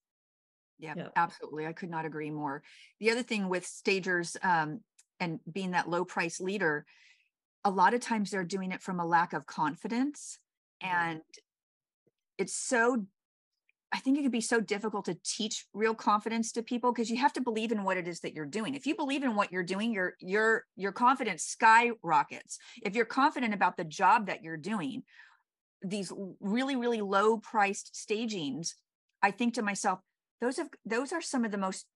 Yeah, 0.79 0.95
yeah, 0.97 1.09
absolutely. 1.17 1.67
I 1.67 1.73
could 1.73 1.91
not 1.91 2.07
agree 2.07 2.31
more. 2.31 2.63
The 3.01 3.11
other 3.11 3.23
thing 3.23 3.49
with 3.49 3.67
stagers 3.67 4.37
um, 4.43 4.81
and 5.19 5.41
being 5.51 5.73
that 5.73 5.89
low 5.89 6.05
price 6.05 6.41
leader, 6.41 6.87
a 7.65 7.71
lot 7.71 7.93
of 7.93 8.01
times 8.01 8.31
they're 8.31 8.45
doing 8.45 8.73
it 8.73 8.83
from 8.83 9.01
a 9.01 9.07
lack 9.07 9.33
of 9.33 9.47
confidence. 9.47 10.39
And 10.81 11.21
it's 12.39 12.55
so 12.55 13.05
I 13.93 13.99
think 13.99 14.19
it 14.19 14.23
could 14.23 14.33
be 14.33 14.41
so 14.41 14.61
difficult 14.61 15.07
to 15.07 15.19
teach 15.25 15.67
real 15.75 15.95
confidence 15.95 16.53
to 16.53 16.63
people 16.63 16.93
because 16.93 17.11
you 17.11 17.17
have 17.17 17.33
to 17.33 17.41
believe 17.41 17.73
in 17.73 17.83
what 17.83 17.97
it 17.97 18.07
is 18.07 18.21
that 18.21 18.35
you're 18.35 18.47
doing. 18.47 18.75
If 18.75 18.87
you 18.87 18.95
believe 18.95 19.25
in 19.25 19.35
what 19.35 19.51
you're 19.51 19.65
doing, 19.65 19.93
your 19.93 20.15
your 20.21 20.65
your 20.77 20.93
confidence 20.93 21.43
skyrockets. 21.43 22.59
If 22.83 22.95
you're 22.95 23.05
confident 23.05 23.53
about 23.53 23.77
the 23.77 23.85
job 23.85 24.27
that 24.27 24.45
you're 24.45 24.57
doing, 24.57 25.03
these 25.83 26.13
really 26.41 26.77
really 26.77 27.01
low 27.01 27.39
priced 27.39 27.97
stagings, 27.97 28.77
I 29.23 29.33
think 29.33 29.55
to 29.55 29.63
myself, 29.63 29.99
those 30.41 30.59
have 30.59 30.69
those 30.85 31.13
are 31.13 31.21
some 31.21 31.45
of 31.45 31.51
the 31.51 31.59
most 31.59 31.87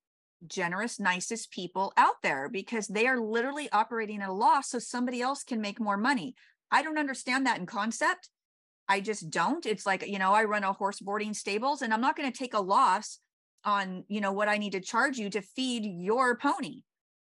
generous 0.47 0.99
nicest 0.99 1.53
people 1.53 1.93
out 1.97 2.21
there 2.23 2.49
because 2.49 2.89
they 2.89 3.07
are 3.07 3.21
literally 3.21 3.71
operating 3.73 4.21
at 4.21 4.29
a 4.29 4.33
loss 4.33 4.71
so 4.71 4.79
somebody 4.79 5.23
else 5.23 5.45
can 5.45 5.61
make 5.61 5.81
more 5.81 5.97
money. 5.97 6.35
I 6.73 6.83
don't 6.83 6.99
understand 6.99 7.47
that 7.47 7.59
in 7.59 7.67
concept 7.67 8.31
I 8.89 9.01
just 9.01 9.31
don't. 9.31 9.65
It's 9.67 9.87
like, 9.87 10.07
you 10.07 10.19
know, 10.19 10.33
I 10.33 10.45
run 10.45 10.65
a 10.65 10.73
horse 10.73 11.01
boarding 11.01 11.35
stables 11.35 11.83
and 11.83 11.93
I'm 11.93 12.01
not 12.01 12.17
going 12.17 12.31
to 12.31 12.39
take 12.39 12.55
a 12.55 12.61
loss 12.61 13.19
on, 13.65 14.05
you 14.09 14.21
know, 14.21 14.33
what 14.33 14.49
I 14.49 14.59
need 14.59 14.73
to 14.73 14.81
charge 14.81 15.17
you 15.17 15.31
to 15.31 15.41
feed 15.41 15.85
your 15.85 16.37
pony. 16.37 16.83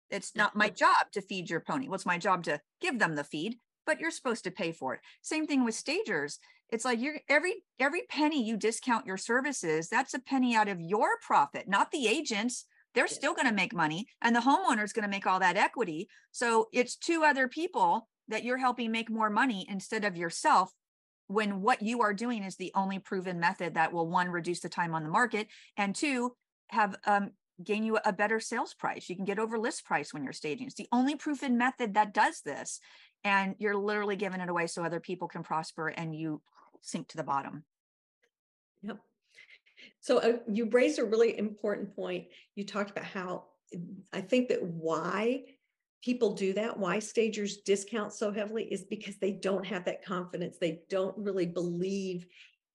It's 0.10 0.36
not 0.36 0.56
my 0.56 0.70
job 0.70 1.12
to 1.14 1.22
feed 1.22 1.50
your 1.50 1.60
pony. 1.60 1.90
What's 1.90 2.06
my 2.06 2.18
job 2.18 2.44
to 2.44 2.60
give 2.80 3.00
them 3.00 3.16
the 3.16 3.24
feed, 3.24 3.58
but 3.86 4.00
you're 4.00 4.12
supposed 4.12 4.44
to 4.44 4.52
pay 4.52 4.72
for 4.72 4.94
it. 4.94 5.02
Same 5.22 5.48
thing 5.48 5.66
with 5.66 5.76
stagers. 5.76 6.40
It's 6.70 6.86
like 6.86 7.00
you're 7.00 7.20
every 7.30 7.64
every 7.80 8.04
penny 8.10 8.44
you 8.44 8.58
discount 8.58 9.06
your 9.06 9.18
services, 9.18 9.88
that's 9.90 10.14
a 10.14 10.20
penny 10.20 10.56
out 10.56 10.68
of 10.68 10.82
your 10.82 11.18
profit, 11.26 11.68
not 11.68 11.92
the 11.92 12.08
agents. 12.08 12.66
They're 12.94 13.08
still 13.08 13.34
going 13.34 13.48
to 13.48 13.54
make 13.54 13.76
money 13.76 14.08
and 14.22 14.36
the 14.36 14.40
homeowner 14.42 14.84
is 14.84 14.94
going 14.94 15.04
to 15.04 15.10
make 15.10 15.28
all 15.28 15.40
that 15.40 15.58
equity. 15.58 16.08
So 16.32 16.68
it's 16.74 16.96
two 16.96 17.24
other 17.24 17.48
people 17.48 18.08
that 18.28 18.44
you're 18.44 18.58
helping 18.58 18.92
make 18.92 19.10
more 19.10 19.30
money 19.30 19.66
instead 19.70 20.04
of 20.04 20.18
yourself 20.18 20.72
when 21.28 21.62
what 21.62 21.82
you 21.82 22.02
are 22.02 22.14
doing 22.14 22.44
is 22.44 22.56
the 22.56 22.72
only 22.76 23.00
proven 23.00 23.40
method 23.40 23.76
that 23.76 23.92
will 23.92 24.08
one 24.08 24.30
reduce 24.30 24.62
the 24.62 24.70
time 24.70 24.94
on 24.94 25.04
the 25.04 25.10
market 25.10 25.48
and 25.78 25.96
two 25.96 26.36
have 26.70 26.96
um, 27.06 27.32
gain 27.64 27.84
you 27.84 27.98
a 28.06 28.14
better 28.14 28.40
sales 28.40 28.74
price. 28.74 29.10
You 29.10 29.16
can 29.16 29.26
get 29.26 29.40
over 29.40 29.58
list 29.58 29.86
price 29.86 30.14
when 30.14 30.24
you're 30.24 30.34
staging. 30.34 30.68
It's 30.68 30.76
the 30.76 30.88
only 30.92 31.16
proven 31.16 31.58
method 31.58 31.94
that 31.96 32.14
does 32.14 32.42
this 32.42 32.80
and 33.24 33.56
you're 33.60 33.76
literally 33.76 34.16
giving 34.16 34.42
it 34.42 34.50
away 34.50 34.68
so 34.68 34.84
other 34.84 35.00
people 35.00 35.28
can 35.28 35.44
prosper 35.44 35.90
and 35.90 36.16
you 36.16 36.42
sink 36.82 37.08
to 37.10 37.18
the 37.18 37.24
bottom. 37.24 37.64
Yep. 38.84 39.00
So 40.00 40.20
uh, 40.20 40.38
you 40.52 40.70
raised 40.70 41.00
a 41.00 41.06
really 41.06 41.38
important 41.38 41.96
point. 41.96 42.26
You 42.56 42.66
talked 42.66 42.92
about 42.92 43.06
how 43.06 43.44
i 44.14 44.22
think 44.22 44.50
that 44.50 44.64
why 44.64 45.44
people 46.04 46.34
do 46.34 46.54
that, 46.54 46.78
why 46.78 47.00
stagers 47.00 47.58
discount 47.58 48.14
so 48.14 48.32
heavily 48.32 48.66
is 48.66 48.84
because 48.84 49.18
they 49.18 49.32
don't 49.32 49.66
have 49.66 49.86
that 49.86 50.06
confidence. 50.06 50.58
They 50.58 50.82
don't 50.90 51.18
really 51.18 51.46
believe 51.46 52.26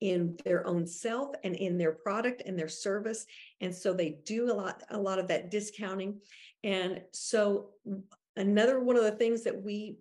in 0.00 0.37
their 0.44 0.66
own 0.66 0.85
self 0.85 1.30
and 1.44 1.54
in 1.54 1.78
their 1.78 1.92
product 1.92 2.42
and 2.44 2.58
their 2.58 2.68
service. 2.68 3.24
And 3.61 3.72
so 3.72 3.92
they 3.92 4.18
do 4.24 4.50
a 4.50 4.54
lot, 4.54 4.82
a 4.90 4.98
lot 4.98 5.20
of 5.20 5.28
that 5.28 5.50
discounting. 5.50 6.20
And 6.64 7.02
so 7.12 7.70
another 8.37 8.80
one 8.80 8.96
of 8.96 9.04
the 9.04 9.12
things 9.12 9.44
that 9.44 9.62
we 9.62 9.96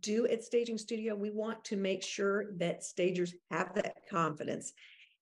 do 0.00 0.26
at 0.26 0.44
Staging 0.44 0.76
Studio, 0.76 1.14
we 1.14 1.30
want 1.30 1.64
to 1.64 1.76
make 1.76 2.02
sure 2.02 2.52
that 2.58 2.84
stagers 2.84 3.34
have 3.50 3.74
that 3.74 3.96
confidence 4.10 4.74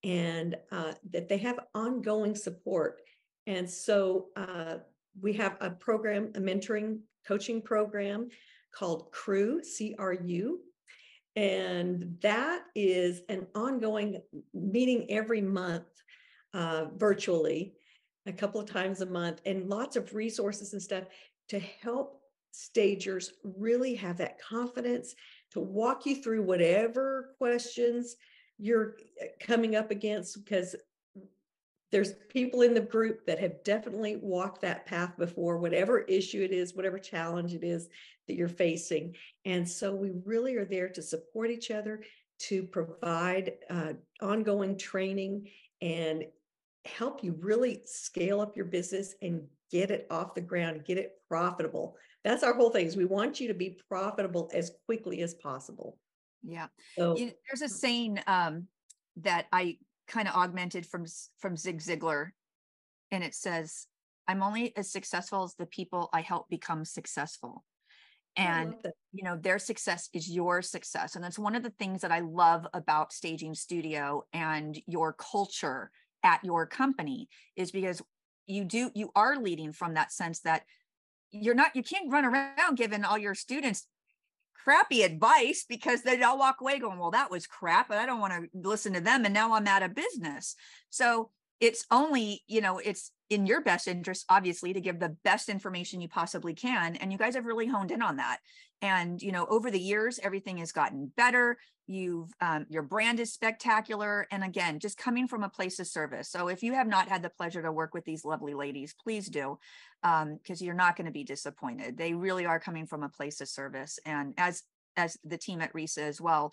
and 0.03 0.57
uh, 0.73 0.93
that 1.13 1.29
they 1.29 1.39
have 1.39 1.61
ongoing 1.75 2.35
support. 2.35 3.01
And 3.47 3.71
so 3.71 4.27
uh, 4.37 4.79
we 5.21 5.33
have 5.35 5.57
a 5.61 5.71
program, 5.71 6.33
a 6.35 6.41
mentoring 6.41 6.99
coaching 7.27 7.63
program 7.63 8.29
called 8.73 9.11
CRU, 9.13 9.63
C 9.63 9.95
R 9.99 10.13
U. 10.13 10.61
And 11.35 12.17
that 12.23 12.63
is 12.75 13.23
an 13.29 13.47
ongoing 13.55 14.23
meeting 14.55 15.07
every 15.11 15.43
month 15.43 15.85
uh, 16.55 16.87
virtually, 16.97 17.75
a 18.27 18.33
couple 18.33 18.61
of 18.61 18.71
times 18.71 19.03
a 19.03 19.07
month, 19.07 19.43
and 19.45 19.69
lots 19.69 19.97
of 19.97 20.15
resources 20.15 20.73
and 20.73 20.83
stuff 20.83 21.05
to 21.49 21.59
help 21.59 22.23
stagers 22.53 23.35
really 23.45 23.95
have 23.95 24.17
that 24.17 24.41
confidence 24.41 25.15
to 25.51 25.61
walk 25.61 26.07
you 26.07 26.17
through 26.17 26.43
whatever 26.43 27.35
questions 27.37 28.17
you're 28.59 28.97
uh, 29.23 29.27
coming 29.39 29.77
up 29.77 29.91
against 29.91 30.43
because 30.43 30.75
there's 31.93 32.15
people 32.29 32.63
in 32.63 32.75
the 32.75 32.81
group 32.81 33.25
that 33.27 33.39
have 33.39 33.63
definitely 33.63 34.17
walked 34.17 34.61
that 34.63 34.87
path 34.87 35.17
before, 35.17 35.59
whatever 35.59 36.01
issue 36.01 36.43
it 36.43 36.53
is, 36.53 36.75
whatever 36.75 36.99
challenge 36.99 37.55
it 37.55 37.63
is 37.63 37.89
that 38.27 38.35
you're 38.35 38.49
facing. 38.49 39.15
And 39.45 39.69
so 39.69 39.95
we 39.95 40.11
really 40.25 40.57
are 40.57 40.65
there 40.65 40.89
to 40.89 41.03
support 41.03 41.51
each 41.51 41.71
other, 41.71 42.03
to 42.39 42.65
provide 42.65 43.53
uh, 43.71 43.93
ongoing 44.21 44.77
training 44.77 45.49
and 45.81 46.25
help 46.85 47.23
you 47.23 47.37
really 47.41 47.83
scale 47.85 48.41
up 48.41 48.57
your 48.57 48.67
business 48.67 49.15
and 49.23 49.43
get 49.71 49.91
it 49.91 50.07
off 50.11 50.35
the 50.35 50.41
ground, 50.41 50.85
get 50.85 50.99
it 50.99 51.13
profitable. 51.29 51.97
That's 52.25 52.43
our 52.43 52.55
whole 52.55 52.71
thing 52.71 52.87
is 52.87 52.97
we 52.97 53.05
want 53.05 53.41
you 53.41 53.49
to 53.49 53.55
be 53.55 53.79
profitable 53.89 54.51
as 54.53 54.73
quickly 54.87 55.23
as 55.23 55.35
possible. 55.35 55.99
Yeah. 56.43 56.67
So, 56.97 57.15
there's 57.15 57.63
a 57.63 57.69
saying 57.69 58.21
um, 58.27 58.67
that 59.17 59.47
I 59.53 59.79
kind 60.07 60.29
of 60.29 60.35
augmented 60.35 60.87
from 60.87 61.05
from 61.39 61.57
Zig 61.57 61.81
Ziglar, 61.81 62.31
and 63.11 63.25
it 63.25 63.35
says, 63.35 63.87
"I'm 64.29 64.43
only 64.43 64.77
as 64.77 64.91
successful 64.91 65.45
as 65.45 65.55
the 65.55 65.67
people 65.67 66.09
I 66.13 66.21
help 66.21 66.49
become 66.49 66.85
successful." 66.85 67.65
And 68.37 68.75
you 69.13 69.25
know, 69.25 69.37
their 69.37 69.59
success 69.59 70.11
is 70.13 70.29
your 70.29 70.61
success, 70.63 71.15
and 71.15 71.25
that's 71.25 71.39
one 71.39 71.55
of 71.55 71.63
the 71.63 71.75
things 71.79 72.03
that 72.03 72.13
I 72.13 72.21
love 72.21 72.67
about 72.75 73.13
Staging 73.13 73.55
Studio 73.55 74.25
and 74.33 74.79
your 74.87 75.15
culture 75.15 75.91
at 76.23 76.45
your 76.45 76.67
company 76.67 77.29
is 77.57 77.71
because 77.71 78.03
you 78.47 78.65
do 78.65 78.91
you 78.95 79.11
are 79.15 79.37
leading 79.37 79.73
from 79.73 79.95
that 79.95 80.13
sense 80.13 80.41
that 80.41 80.65
you're 81.31 81.55
not 81.55 81.75
you 81.75 81.83
can't 81.83 82.11
run 82.11 82.25
around 82.25 82.77
giving 82.77 83.05
all 83.05 83.19
your 83.19 83.35
students 83.35 83.87
crappy 84.67 85.03
advice 85.03 85.65
because 85.69 86.03
then 86.03 86.25
I'll 86.25 86.39
walk 86.39 86.61
away 86.61 86.81
going, 86.81 86.99
well, 86.99 87.13
that 87.13 87.31
was 87.31 87.47
crap, 87.47 87.89
but 87.89 87.99
I 87.99 88.07
don't 88.07 88.19
want 88.19 88.33
to 88.33 88.49
listen 88.53 88.95
to 88.95 89.01
them. 89.01 89.25
And 89.25 89.33
now 89.33 89.55
I'm 89.55 89.69
out 89.69 89.85
of 89.85 89.95
business. 89.95 90.57
So 90.91 91.31
it's 91.61 91.85
only 91.91 92.43
you 92.47 92.61
know 92.61 92.79
it's 92.79 93.11
in 93.29 93.47
your 93.47 93.61
best 93.61 93.89
interest 93.89 94.25
obviously 94.29 94.73
to 94.73 94.81
give 94.81 95.01
the 95.01 95.17
best 95.25 95.49
information 95.49 96.01
you 96.01 96.09
possibly 96.09 96.55
can 96.55 96.97
and 96.97 97.11
you 97.11 97.19
guys 97.19 97.35
have 97.35 97.45
really 97.45 97.67
honed 97.67 97.91
in 97.91 98.03
on 98.03 98.17
that. 98.17 98.39
And 98.83 99.21
you 99.23 99.33
know 99.33 99.47
over 99.47 99.71
the 99.71 99.81
years 99.81 100.21
everything 100.23 100.59
has 100.59 100.73
gotten 100.73 101.13
better. 101.17 101.57
You've 101.87 102.31
um, 102.41 102.67
your 102.69 102.83
brand 102.83 103.21
is 103.21 103.33
spectacular 103.33 104.27
and 104.31 104.45
again 104.45 104.79
just 104.79 104.99
coming 104.99 105.29
from 105.29 105.45
a 105.45 105.49
place 105.49 105.79
of 105.79 105.87
service. 105.87 106.31
So 106.31 106.49
if 106.49 106.63
you 106.63 106.75
have 106.75 106.87
not 106.87 107.09
had 107.09 107.23
the 107.23 107.31
pleasure 107.31 107.63
to 107.63 107.73
work 107.73 107.95
with 107.95 108.05
these 108.05 108.25
lovely 108.25 108.55
ladies 108.55 108.95
please 109.03 109.29
do 109.29 109.59
because 110.03 110.61
um, 110.61 110.67
you're 110.67 110.75
not 110.75 110.97
going 110.97 111.07
to 111.07 111.13
be 111.13 111.25
disappointed. 111.25 111.97
They 111.97 112.13
really 112.13 112.47
are 112.47 112.61
coming 112.61 112.87
from 112.87 113.03
a 113.03 113.09
place 113.09 113.41
of 113.41 113.49
service 113.49 113.99
and 114.05 114.35
as 114.37 114.63
as 114.97 115.17
the 115.25 115.39
team 115.39 115.61
at 115.61 115.75
resa 115.75 116.03
as 116.03 116.21
well 116.21 116.53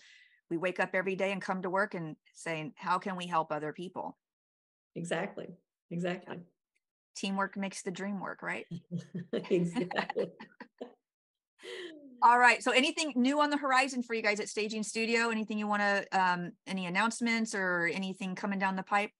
we 0.50 0.58
wake 0.58 0.78
up 0.78 0.90
every 0.92 1.16
day 1.16 1.32
and 1.32 1.40
come 1.40 1.62
to 1.62 1.70
work 1.70 1.94
and 1.94 2.16
saying 2.34 2.72
how 2.76 2.98
can 2.98 3.16
we 3.16 3.26
help 3.26 3.50
other 3.50 3.72
people 3.72 4.16
exactly 4.94 5.48
exactly. 5.90 6.38
Teamwork 7.16 7.56
makes 7.56 7.82
the 7.82 7.90
dream 7.90 8.20
work 8.20 8.42
right? 8.42 8.66
Exactly. 9.50 10.30
All 12.22 12.38
right 12.38 12.62
so 12.62 12.70
anything 12.70 13.12
new 13.16 13.40
on 13.40 13.50
the 13.50 13.56
horizon 13.56 14.02
for 14.02 14.14
you 14.14 14.22
guys 14.22 14.40
at 14.40 14.48
staging 14.48 14.82
studio? 14.82 15.30
Anything 15.30 15.58
you 15.58 15.66
want 15.66 15.82
to 15.82 16.06
um 16.18 16.52
any 16.66 16.86
announcements 16.86 17.54
or 17.54 17.90
anything 17.92 18.34
coming 18.34 18.58
down 18.58 18.76
the 18.76 18.82
pipe? 18.82 19.10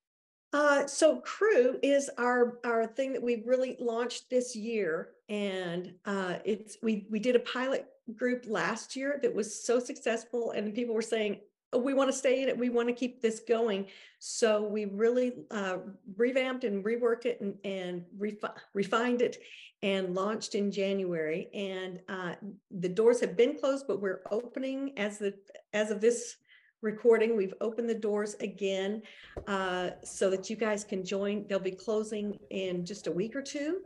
Uh, 0.54 0.86
so 0.86 1.20
crew 1.20 1.80
is 1.82 2.08
our 2.16 2.60
our 2.64 2.86
thing 2.86 3.12
that 3.12 3.22
we 3.22 3.42
really 3.44 3.76
launched 3.80 4.30
this 4.30 4.54
year 4.54 5.08
and 5.28 5.92
uh, 6.04 6.34
it's 6.44 6.76
we 6.80 7.08
we 7.10 7.18
did 7.18 7.34
a 7.34 7.40
pilot 7.40 7.86
group 8.14 8.44
last 8.46 8.94
year 8.94 9.18
that 9.20 9.34
was 9.34 9.64
so 9.64 9.80
successful 9.80 10.52
and 10.52 10.72
people 10.72 10.94
were 10.94 11.02
saying 11.02 11.40
we 11.78 11.94
want 11.94 12.10
to 12.10 12.16
stay 12.16 12.42
in 12.42 12.48
it 12.48 12.56
we 12.56 12.68
want 12.68 12.88
to 12.88 12.94
keep 12.94 13.20
this 13.20 13.40
going 13.40 13.86
so 14.18 14.62
we 14.62 14.84
really 14.86 15.32
uh, 15.50 15.78
revamped 16.16 16.64
and 16.64 16.84
reworked 16.84 17.26
it 17.26 17.40
and, 17.40 17.54
and 17.64 18.04
refi- 18.18 18.54
refined 18.74 19.22
it 19.22 19.38
and 19.82 20.14
launched 20.14 20.54
in 20.54 20.70
january 20.70 21.48
and 21.54 22.00
uh, 22.08 22.34
the 22.70 22.88
doors 22.88 23.20
have 23.20 23.36
been 23.36 23.58
closed 23.58 23.86
but 23.86 24.00
we're 24.00 24.22
opening 24.30 24.92
as 24.98 25.18
the 25.18 25.34
as 25.72 25.90
of 25.90 26.00
this 26.00 26.36
recording. 26.84 27.34
We've 27.34 27.54
opened 27.62 27.88
the 27.88 27.94
doors 27.94 28.36
again 28.40 29.02
uh, 29.48 29.90
so 30.04 30.28
that 30.30 30.50
you 30.50 30.54
guys 30.54 30.84
can 30.84 31.02
join. 31.02 31.46
They'll 31.48 31.58
be 31.58 31.70
closing 31.72 32.38
in 32.50 32.84
just 32.84 33.06
a 33.06 33.10
week 33.10 33.34
or 33.34 33.42
two. 33.42 33.80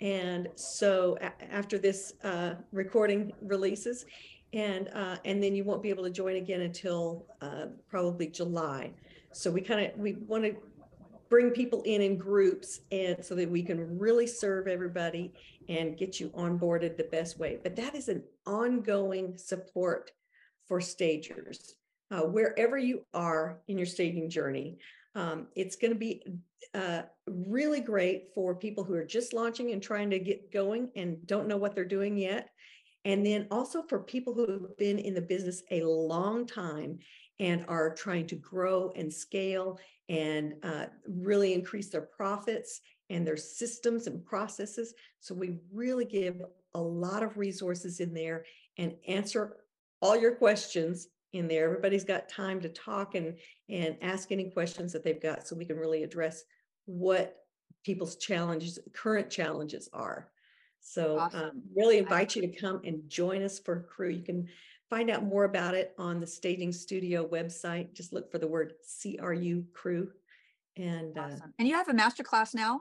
And 0.00 0.48
so 0.54 1.18
a- 1.20 1.52
after 1.52 1.76
this 1.76 2.14
uh, 2.22 2.54
recording 2.72 3.32
releases, 3.42 4.06
and 4.56 4.88
uh, 4.94 5.16
and 5.26 5.42
then 5.42 5.54
you 5.54 5.64
won't 5.64 5.82
be 5.82 5.90
able 5.90 6.02
to 6.04 6.10
join 6.10 6.36
again 6.36 6.62
until 6.62 7.26
uh, 7.42 7.66
probably 7.88 8.26
July. 8.26 8.90
So 9.32 9.50
we 9.50 9.60
kind 9.60 9.86
of 9.86 9.98
we 9.98 10.14
want 10.26 10.44
to 10.44 10.56
bring 11.28 11.50
people 11.50 11.82
in 11.82 12.00
in 12.00 12.16
groups 12.16 12.80
and 12.90 13.22
so 13.22 13.34
that 13.34 13.50
we 13.50 13.62
can 13.62 13.98
really 13.98 14.26
serve 14.26 14.66
everybody 14.66 15.34
and 15.68 15.98
get 15.98 16.18
you 16.18 16.30
onboarded 16.30 16.96
the 16.96 17.04
best 17.04 17.38
way. 17.38 17.58
But 17.62 17.76
that 17.76 17.94
is 17.94 18.08
an 18.08 18.22
ongoing 18.46 19.36
support 19.36 20.12
for 20.66 20.80
stagers 20.80 21.74
uh, 22.10 22.22
wherever 22.22 22.78
you 22.78 23.04
are 23.12 23.60
in 23.68 23.76
your 23.76 23.86
staging 23.86 24.30
journey. 24.30 24.78
Um, 25.14 25.48
it's 25.54 25.76
going 25.76 25.92
to 25.92 25.98
be 25.98 26.22
uh, 26.74 27.02
really 27.26 27.80
great 27.80 28.28
for 28.34 28.54
people 28.54 28.84
who 28.84 28.94
are 28.94 29.04
just 29.04 29.32
launching 29.32 29.72
and 29.72 29.82
trying 29.82 30.10
to 30.10 30.18
get 30.18 30.52
going 30.52 30.90
and 30.96 31.26
don't 31.26 31.48
know 31.48 31.56
what 31.56 31.74
they're 31.74 31.84
doing 31.84 32.16
yet. 32.16 32.50
And 33.06 33.24
then 33.24 33.46
also 33.52 33.82
for 33.82 34.00
people 34.00 34.34
who 34.34 34.50
have 34.50 34.76
been 34.78 34.98
in 34.98 35.14
the 35.14 35.22
business 35.22 35.62
a 35.70 35.84
long 35.84 36.44
time 36.44 36.98
and 37.38 37.64
are 37.68 37.94
trying 37.94 38.26
to 38.26 38.34
grow 38.34 38.92
and 38.96 39.12
scale 39.12 39.78
and 40.08 40.54
uh, 40.64 40.86
really 41.06 41.54
increase 41.54 41.88
their 41.88 42.02
profits 42.02 42.80
and 43.08 43.24
their 43.24 43.36
systems 43.36 44.08
and 44.08 44.24
processes. 44.24 44.92
So 45.20 45.36
we 45.36 45.58
really 45.72 46.04
give 46.04 46.42
a 46.74 46.80
lot 46.80 47.22
of 47.22 47.38
resources 47.38 48.00
in 48.00 48.12
there 48.12 48.44
and 48.76 48.92
answer 49.06 49.58
all 50.02 50.16
your 50.16 50.34
questions 50.34 51.06
in 51.32 51.46
there. 51.46 51.64
Everybody's 51.66 52.04
got 52.04 52.28
time 52.28 52.60
to 52.60 52.68
talk 52.68 53.14
and 53.14 53.38
and 53.68 53.96
ask 54.02 54.32
any 54.32 54.50
questions 54.50 54.92
that 54.92 55.04
they've 55.04 55.22
got 55.22 55.46
so 55.46 55.54
we 55.54 55.64
can 55.64 55.76
really 55.76 56.02
address 56.02 56.42
what 56.86 57.36
people's 57.84 58.16
challenges, 58.16 58.80
current 58.92 59.30
challenges 59.30 59.88
are. 59.92 60.28
So 60.86 61.18
awesome. 61.18 61.40
um, 61.40 61.62
really 61.74 61.98
invite 61.98 62.36
you 62.36 62.42
to 62.42 62.48
come 62.48 62.80
and 62.84 63.02
join 63.08 63.42
us 63.42 63.58
for 63.58 63.80
crew. 63.80 64.08
You 64.08 64.22
can 64.22 64.46
find 64.88 65.10
out 65.10 65.24
more 65.24 65.42
about 65.42 65.74
it 65.74 65.92
on 65.98 66.20
the 66.20 66.26
Staging 66.26 66.72
Studio 66.72 67.26
website. 67.26 67.92
Just 67.92 68.12
look 68.12 68.30
for 68.30 68.38
the 68.38 68.46
word 68.46 68.74
CRU 69.02 69.64
crew. 69.72 70.12
And 70.76 71.18
uh, 71.18 71.22
awesome. 71.22 71.40
uh, 71.42 71.52
and 71.58 71.66
you 71.66 71.74
have 71.74 71.88
a 71.88 71.92
master 71.92 72.22
class 72.22 72.54
now. 72.54 72.80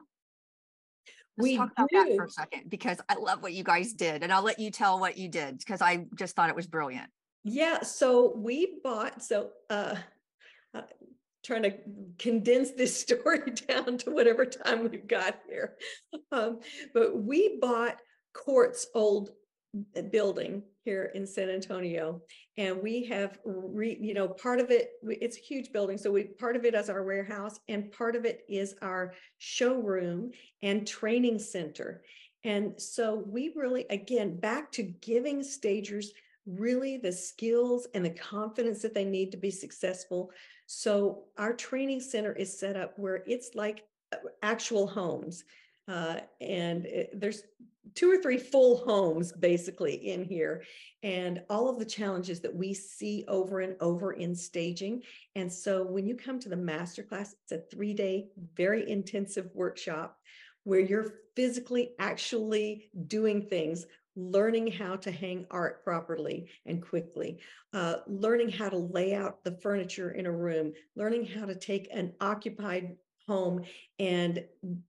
Let's 1.37 1.49
we 1.49 1.57
talk 1.57 1.71
about 1.71 1.89
do. 1.89 1.97
that 1.97 2.15
for 2.15 2.25
a 2.25 2.29
second 2.29 2.69
because 2.69 3.01
I 3.09 3.15
love 3.15 3.41
what 3.41 3.53
you 3.53 3.63
guys 3.63 3.93
did, 3.93 4.21
and 4.21 4.31
I'll 4.31 4.43
let 4.43 4.59
you 4.59 4.69
tell 4.69 4.99
what 4.99 5.17
you 5.17 5.27
did 5.27 5.57
because 5.57 5.81
I 5.81 6.05
just 6.13 6.35
thought 6.35 6.49
it 6.49 6.55
was 6.55 6.67
brilliant. 6.67 7.09
Yeah, 7.43 7.81
so 7.81 8.35
we 8.37 8.77
bought, 8.83 9.21
so 9.21 9.49
uh, 9.69 9.95
uh, 10.75 10.81
trying 11.45 11.63
to 11.63 11.73
condense 12.17 12.71
this 12.71 12.99
story 13.01 13.51
down 13.67 13.97
to 13.99 14.11
whatever 14.11 14.45
time 14.45 14.89
we've 14.89 15.07
got 15.07 15.39
here. 15.47 15.75
Um, 16.31 16.59
but 16.93 17.21
we 17.23 17.57
bought 17.61 17.97
Cort's 18.33 18.87
old 18.93 19.29
building 20.11 20.63
here 20.83 21.11
in 21.15 21.25
San 21.25 21.49
Antonio, 21.49 22.21
and 22.57 22.81
we 22.81 23.05
have, 23.05 23.39
re, 23.43 23.97
you 23.99 24.13
know, 24.13 24.27
part 24.27 24.59
of 24.59 24.71
it, 24.71 24.91
it's 25.03 25.37
a 25.37 25.41
huge 25.41 25.71
building. 25.71 25.97
So 25.97 26.11
we 26.11 26.23
part 26.23 26.55
of 26.55 26.65
it 26.65 26.75
as 26.75 26.89
our 26.89 27.03
warehouse, 27.03 27.59
and 27.67 27.91
part 27.91 28.15
of 28.15 28.25
it 28.25 28.41
is 28.47 28.75
our 28.81 29.13
showroom 29.37 30.31
and 30.61 30.87
training 30.87 31.39
center. 31.39 32.03
And 32.43 32.79
so 32.79 33.23
we 33.27 33.53
really, 33.55 33.85
again, 33.89 34.39
back 34.39 34.71
to 34.73 34.83
giving 34.83 35.41
stagers 35.41 36.11
really 36.45 36.97
the 36.97 37.11
skills 37.11 37.87
and 37.93 38.05
the 38.05 38.09
confidence 38.09 38.81
that 38.81 38.93
they 38.93 39.05
need 39.05 39.31
to 39.31 39.37
be 39.37 39.51
successful. 39.51 40.31
So 40.65 41.25
our 41.37 41.53
training 41.53 42.01
center 42.01 42.33
is 42.33 42.57
set 42.57 42.75
up 42.75 42.97
where 42.97 43.23
it's 43.25 43.55
like 43.55 43.85
uh, 44.11 44.17
actual 44.43 44.87
homes. 44.87 45.43
Uh, 45.87 46.19
and 46.41 46.85
it, 46.85 47.19
there's 47.19 47.43
two 47.93 48.11
or 48.11 48.17
three 48.17 48.37
full 48.37 48.77
homes 48.77 49.31
basically 49.31 49.93
in 49.93 50.23
here 50.23 50.63
and 51.03 51.41
all 51.49 51.69
of 51.69 51.77
the 51.77 51.85
challenges 51.85 52.39
that 52.39 52.53
we 52.53 52.73
see 52.73 53.23
over 53.27 53.59
and 53.59 53.75
over 53.79 54.13
in 54.13 54.35
staging 54.35 55.01
and 55.35 55.51
so 55.51 55.83
when 55.83 56.07
you 56.07 56.15
come 56.15 56.39
to 56.39 56.49
the 56.49 56.55
masterclass 56.55 57.33
it's 57.43 57.51
a 57.51 57.59
three 57.71 57.93
day 57.93 58.27
very 58.55 58.89
intensive 58.89 59.49
workshop 59.53 60.17
where 60.63 60.79
you're 60.79 61.13
physically 61.35 61.91
actually 61.99 62.89
doing 63.07 63.41
things 63.43 63.85
learning 64.15 64.71
how 64.71 64.95
to 64.95 65.11
hang 65.11 65.45
art 65.51 65.83
properly 65.83 66.49
and 66.65 66.81
quickly, 66.81 67.39
uh, 67.73 67.95
learning 68.07 68.49
how 68.49 68.69
to 68.69 68.77
lay 68.77 69.13
out 69.13 69.43
the 69.43 69.57
furniture 69.61 70.11
in 70.11 70.25
a 70.25 70.31
room, 70.31 70.73
learning 70.95 71.25
how 71.25 71.45
to 71.45 71.55
take 71.55 71.87
an 71.91 72.13
occupied 72.21 72.95
home 73.27 73.63
and 73.99 74.43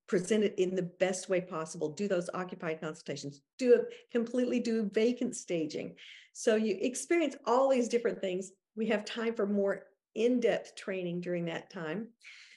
present 0.06 0.44
it 0.44 0.54
in 0.58 0.74
the 0.74 0.82
best 0.82 1.28
way 1.28 1.40
possible 1.40 1.88
do 1.88 2.06
those 2.06 2.28
occupied 2.34 2.80
consultations 2.80 3.40
do 3.58 3.72
it 3.72 3.86
completely 4.12 4.60
do 4.60 4.90
vacant 4.92 5.34
staging. 5.34 5.94
So 6.32 6.56
you 6.56 6.76
experience 6.80 7.34
all 7.46 7.70
these 7.70 7.88
different 7.88 8.20
things. 8.20 8.52
We 8.76 8.86
have 8.88 9.06
time 9.06 9.34
for 9.34 9.46
more 9.46 9.84
in-depth 10.14 10.76
training 10.76 11.22
during 11.22 11.46
that 11.46 11.70
time. 11.70 12.08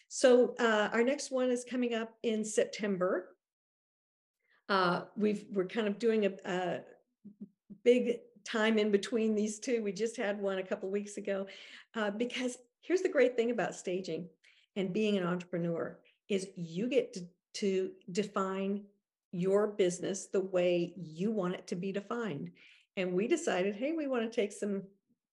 So 0.10 0.56
uh, 0.60 0.90
our 0.92 1.04
next 1.04 1.32
one 1.32 1.50
is 1.50 1.64
coming 1.64 1.94
up 1.94 2.14
in 2.24 2.44
september 2.44 3.30
uh, 4.70 5.02
we've 5.18 5.46
we're 5.52 5.66
kind 5.66 5.88
of 5.88 6.00
doing 6.00 6.26
a, 6.26 6.32
a, 6.46 6.80
big 7.84 8.20
time 8.46 8.78
in 8.78 8.92
between 8.92 9.36
these 9.36 9.60
two. 9.60 9.84
We 9.84 9.92
just 9.92 10.16
had 10.16 10.40
one 10.40 10.60
a 10.60 10.64
couple 10.64 10.90
weeks 10.90 11.18
ago 11.18 11.48
uh, 11.96 12.12
because 12.12 12.58
here's 12.82 13.02
the 13.02 13.10
great 13.10 13.36
thing 13.36 13.52
about 13.52 13.76
staging 13.76 14.28
and 14.76 14.94
being 14.94 15.18
an 15.18 15.26
entrepreneur 15.26 15.98
is 16.30 16.48
you 16.56 16.88
get 16.88 17.14
to, 17.14 17.26
to 17.56 17.92
define 18.12 18.84
your 19.32 19.68
business 19.68 20.28
the 20.28 20.42
way 20.42 20.94
you 20.96 21.32
want 21.32 21.56
it 21.56 21.68
to 21.68 21.76
be 21.76 21.92
defined. 21.92 22.52
And 22.98 23.14
we 23.14 23.28
decided, 23.28 23.76
hey, 23.76 23.94
we 23.94 24.08
want 24.08 24.30
to 24.30 24.36
take 24.36 24.52
some 24.52 24.84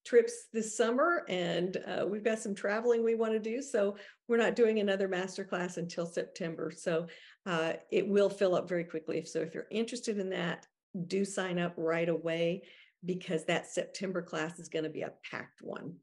trips 0.07 0.47
this 0.53 0.77
summer 0.77 1.25
and 1.29 1.79
uh, 1.87 2.07
we've 2.07 2.23
got 2.23 2.39
some 2.39 2.55
traveling 2.55 3.03
we 3.03 3.17
want 3.17 3.33
to 3.33 3.41
do 3.41 3.61
so 3.61 3.97
we're 4.29 4.37
not 4.37 4.55
doing 4.55 4.79
another 4.79 5.09
master 5.09 5.43
class 5.43 5.79
until 5.79 6.07
september 6.07 6.71
so 6.71 7.09
uh, 7.47 7.75
it 7.91 8.07
will 8.07 8.29
fill 8.29 8.55
up 8.55 8.69
very 8.69 8.85
quickly 8.85 9.25
so 9.25 9.41
if 9.41 9.55
you're 9.55 9.67
interested 9.71 10.19
in 10.19 10.31
that 10.31 10.67
do 11.07 11.25
sign 11.25 11.59
up 11.59 11.75
right 11.77 12.09
away 12.09 12.63
because 13.05 13.45
that 13.45 13.67
september 13.67 14.23
class 14.23 14.59
is 14.59 14.69
going 14.69 14.85
to 14.85 14.91
be 14.91 15.03
a 15.03 15.13
packed 15.31 15.63
one 15.63 15.95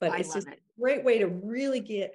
but 0.00 0.12
I 0.12 0.18
it's 0.18 0.32
just 0.32 0.46
it. 0.48 0.54
a 0.54 0.80
great 0.80 1.04
way 1.04 1.18
to 1.18 1.26
really 1.26 1.80
get 1.80 2.14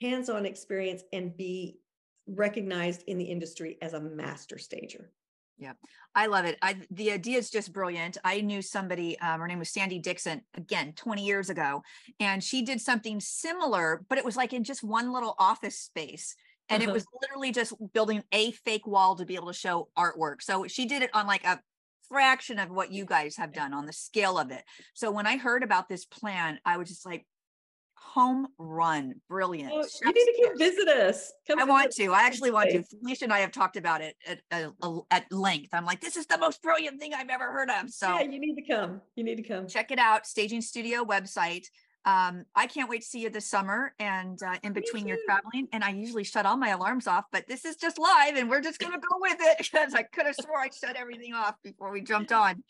hands-on 0.00 0.46
experience 0.46 1.02
and 1.12 1.36
be 1.36 1.78
recognized 2.26 3.02
in 3.06 3.18
the 3.18 3.24
industry 3.24 3.78
as 3.82 3.94
a 3.94 4.00
master 4.00 4.58
stager. 4.58 5.10
Yeah, 5.58 5.74
I 6.14 6.26
love 6.26 6.44
it. 6.44 6.58
I 6.60 6.76
the 6.90 7.12
idea 7.12 7.38
is 7.38 7.50
just 7.50 7.72
brilliant. 7.72 8.16
I 8.24 8.40
knew 8.40 8.62
somebody, 8.62 9.18
um, 9.20 9.38
her 9.38 9.46
name 9.46 9.60
was 9.60 9.70
Sandy 9.70 9.98
Dixon, 9.98 10.42
again, 10.54 10.92
20 10.96 11.24
years 11.24 11.50
ago, 11.50 11.82
and 12.18 12.42
she 12.42 12.62
did 12.62 12.80
something 12.80 13.20
similar, 13.20 14.04
but 14.08 14.18
it 14.18 14.24
was 14.24 14.36
like 14.36 14.52
in 14.52 14.64
just 14.64 14.82
one 14.82 15.12
little 15.12 15.36
office 15.38 15.78
space. 15.78 16.34
And 16.68 16.82
uh-huh. 16.82 16.90
it 16.90 16.92
was 16.92 17.04
literally 17.20 17.52
just 17.52 17.74
building 17.92 18.22
a 18.32 18.52
fake 18.52 18.86
wall 18.86 19.14
to 19.16 19.26
be 19.26 19.34
able 19.36 19.48
to 19.48 19.52
show 19.52 19.88
artwork. 19.96 20.42
So 20.42 20.66
she 20.66 20.86
did 20.86 21.02
it 21.02 21.10
on 21.12 21.26
like 21.26 21.44
a 21.44 21.60
fraction 22.08 22.58
of 22.58 22.70
what 22.70 22.92
you 22.92 23.04
guys 23.04 23.36
have 23.36 23.52
done 23.52 23.72
on 23.72 23.86
the 23.86 23.92
scale 23.92 24.38
of 24.38 24.50
it. 24.50 24.62
So 24.94 25.10
when 25.10 25.26
I 25.26 25.36
heard 25.36 25.62
about 25.62 25.88
this 25.88 26.04
plan, 26.04 26.58
I 26.64 26.76
was 26.76 26.88
just 26.88 27.06
like, 27.06 27.26
home 28.12 28.46
run. 28.58 29.14
Brilliant. 29.28 29.72
Oh, 29.72 29.86
you 30.02 30.12
need 30.12 30.24
to 30.24 30.44
come 30.44 30.58
visit 30.58 30.88
us. 30.88 31.32
Come 31.48 31.58
I 31.58 31.64
want 31.64 31.92
to. 31.92 32.12
I 32.12 32.24
actually 32.24 32.50
want 32.50 32.70
to. 32.70 32.82
Felicia 32.82 33.24
and 33.24 33.32
I 33.32 33.38
have 33.38 33.52
talked 33.52 33.76
about 33.76 34.02
it 34.02 34.16
at, 34.26 34.40
at, 34.50 34.72
at, 35.10 35.32
length. 35.32 35.70
I'm 35.72 35.86
like, 35.86 36.02
this 36.02 36.16
is 36.16 36.26
the 36.26 36.36
most 36.36 36.62
brilliant 36.62 37.00
thing 37.00 37.14
I've 37.14 37.30
ever 37.30 37.50
heard 37.50 37.70
of. 37.70 37.88
So 37.88 38.08
yeah, 38.08 38.22
you 38.22 38.38
need 38.38 38.54
to 38.56 38.62
come. 38.62 39.00
You 39.16 39.24
need 39.24 39.36
to 39.36 39.42
come. 39.42 39.66
Check 39.66 39.90
it 39.90 39.98
out. 39.98 40.26
Staging 40.26 40.60
Studio 40.60 41.04
website. 41.04 41.64
Um, 42.04 42.44
I 42.54 42.66
can't 42.66 42.90
wait 42.90 43.00
to 43.00 43.06
see 43.06 43.20
you 43.20 43.30
this 43.30 43.46
summer 43.46 43.94
and 43.98 44.38
uh, 44.42 44.56
in 44.62 44.72
between 44.74 45.06
your 45.06 45.18
traveling. 45.24 45.68
And 45.72 45.82
I 45.82 45.90
usually 45.90 46.24
shut 46.24 46.44
all 46.44 46.56
my 46.56 46.70
alarms 46.70 47.06
off, 47.06 47.24
but 47.32 47.46
this 47.46 47.64
is 47.64 47.76
just 47.76 47.98
live 47.98 48.36
and 48.36 48.50
we're 48.50 48.60
just 48.60 48.78
going 48.78 48.92
to 48.92 48.98
go 48.98 49.16
with 49.20 49.38
it 49.40 49.58
because 49.72 49.94
I 49.94 50.02
could 50.02 50.26
have 50.26 50.34
swore 50.34 50.58
I 50.58 50.68
shut 50.68 50.96
everything 50.96 51.32
off 51.32 51.54
before 51.62 51.92
we 51.92 52.02
jumped 52.02 52.32
on. 52.32 52.62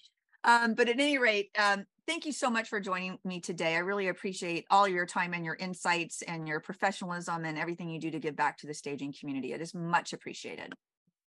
Um, 0.45 0.75
but 0.75 0.89
at 0.89 0.99
any 0.99 1.19
rate, 1.19 1.51
um, 1.59 1.85
thank 2.07 2.27
you 2.27 2.33
so 2.33 2.51
much 2.51 2.69
for 2.69 2.81
joining 2.81 3.19
me 3.25 3.41
today. 3.41 3.75
I 3.75 3.79
really 3.79 4.09
appreciate 4.09 4.67
all 4.71 4.89
your 4.89 5.07
time 5.07 5.35
and 5.35 5.45
your 5.45 5.55
insights 5.55 6.23
and 6.23 6.49
your 6.49 6.61
professionalism 6.61 7.45
and 7.45 7.59
everything 7.59 7.89
you 7.89 8.01
do 8.01 8.11
to 8.11 8.19
give 8.19 8.37
back 8.37 8.59
to 8.59 8.67
the 8.67 8.75
staging 8.75 9.15
community. 9.19 9.53
It 9.53 9.61
is 9.61 9.75
much 9.75 10.13
appreciated. 10.13 10.73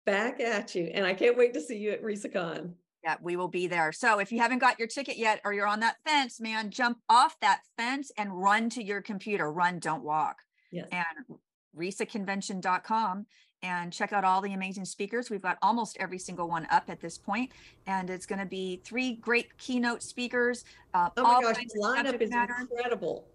Back 0.05 0.39
at 0.39 0.75
you. 0.75 0.91
And 0.93 1.05
I 1.05 1.13
can't 1.13 1.37
wait 1.37 1.53
to 1.53 1.61
see 1.61 1.77
you 1.77 1.91
at 1.91 2.03
RESACon. 2.03 2.73
Yeah, 3.03 3.15
we 3.21 3.35
will 3.35 3.47
be 3.47 3.67
there. 3.67 3.91
So 3.91 4.19
if 4.19 4.31
you 4.31 4.39
haven't 4.39 4.59
got 4.59 4.79
your 4.79 4.87
ticket 4.87 5.17
yet 5.17 5.39
or 5.45 5.53
you're 5.53 5.67
on 5.67 5.81
that 5.81 5.97
fence, 6.05 6.39
man, 6.39 6.71
jump 6.71 6.97
off 7.07 7.39
that 7.41 7.61
fence 7.77 8.11
and 8.17 8.31
run 8.33 8.69
to 8.71 8.83
your 8.83 9.01
computer. 9.01 9.51
Run, 9.51 9.79
don't 9.79 10.03
walk. 10.03 10.37
Yes. 10.71 10.87
And 10.91 11.37
resaconvention.com 11.77 13.25
and 13.65 13.91
check 13.91 14.13
out 14.13 14.23
all 14.23 14.41
the 14.41 14.53
amazing 14.53 14.85
speakers. 14.85 15.29
We've 15.29 15.41
got 15.41 15.57
almost 15.61 15.97
every 15.99 16.19
single 16.19 16.47
one 16.47 16.67
up 16.69 16.83
at 16.87 17.01
this 17.01 17.17
point, 17.17 17.51
and 17.87 18.09
it's 18.09 18.25
going 18.25 18.39
to 18.39 18.45
be 18.45 18.81
three 18.83 19.13
great 19.15 19.57
keynote 19.57 20.03
speakers. 20.03 20.65
Uh, 20.93 21.09
oh 21.17 21.23
my 21.23 21.41
gosh, 21.41 21.63
the 21.73 21.81
lineup 21.81 22.21
is 22.21 22.29
matter. 22.29 22.55
incredible. 22.59 23.25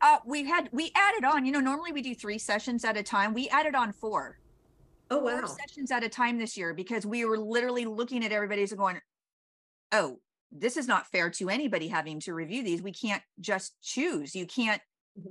Uh, 0.00 0.18
we 0.24 0.44
had 0.44 0.68
we 0.72 0.92
added 0.94 1.24
on. 1.24 1.44
You 1.44 1.52
know, 1.52 1.60
normally 1.60 1.92
we 1.92 2.02
do 2.02 2.14
three 2.14 2.38
sessions 2.38 2.84
at 2.84 2.96
a 2.96 3.02
time. 3.02 3.34
We 3.34 3.48
added 3.48 3.74
on 3.74 3.92
four. 3.92 4.38
Oh 5.10 5.18
wow! 5.18 5.40
Four 5.40 5.48
sessions 5.48 5.90
at 5.90 6.04
a 6.04 6.08
time 6.08 6.38
this 6.38 6.56
year 6.56 6.72
because 6.72 7.04
we 7.04 7.24
were 7.24 7.38
literally 7.38 7.84
looking 7.84 8.24
at 8.24 8.30
everybody's 8.30 8.70
and 8.70 8.78
going, 8.78 9.00
"Oh, 9.90 10.20
this 10.52 10.76
is 10.76 10.86
not 10.86 11.06
fair 11.08 11.30
to 11.30 11.50
anybody 11.50 11.88
having 11.88 12.20
to 12.20 12.32
review 12.32 12.62
these. 12.62 12.80
We 12.80 12.92
can't 12.92 13.22
just 13.40 13.80
choose. 13.82 14.34
You 14.34 14.46
can't 14.46 14.80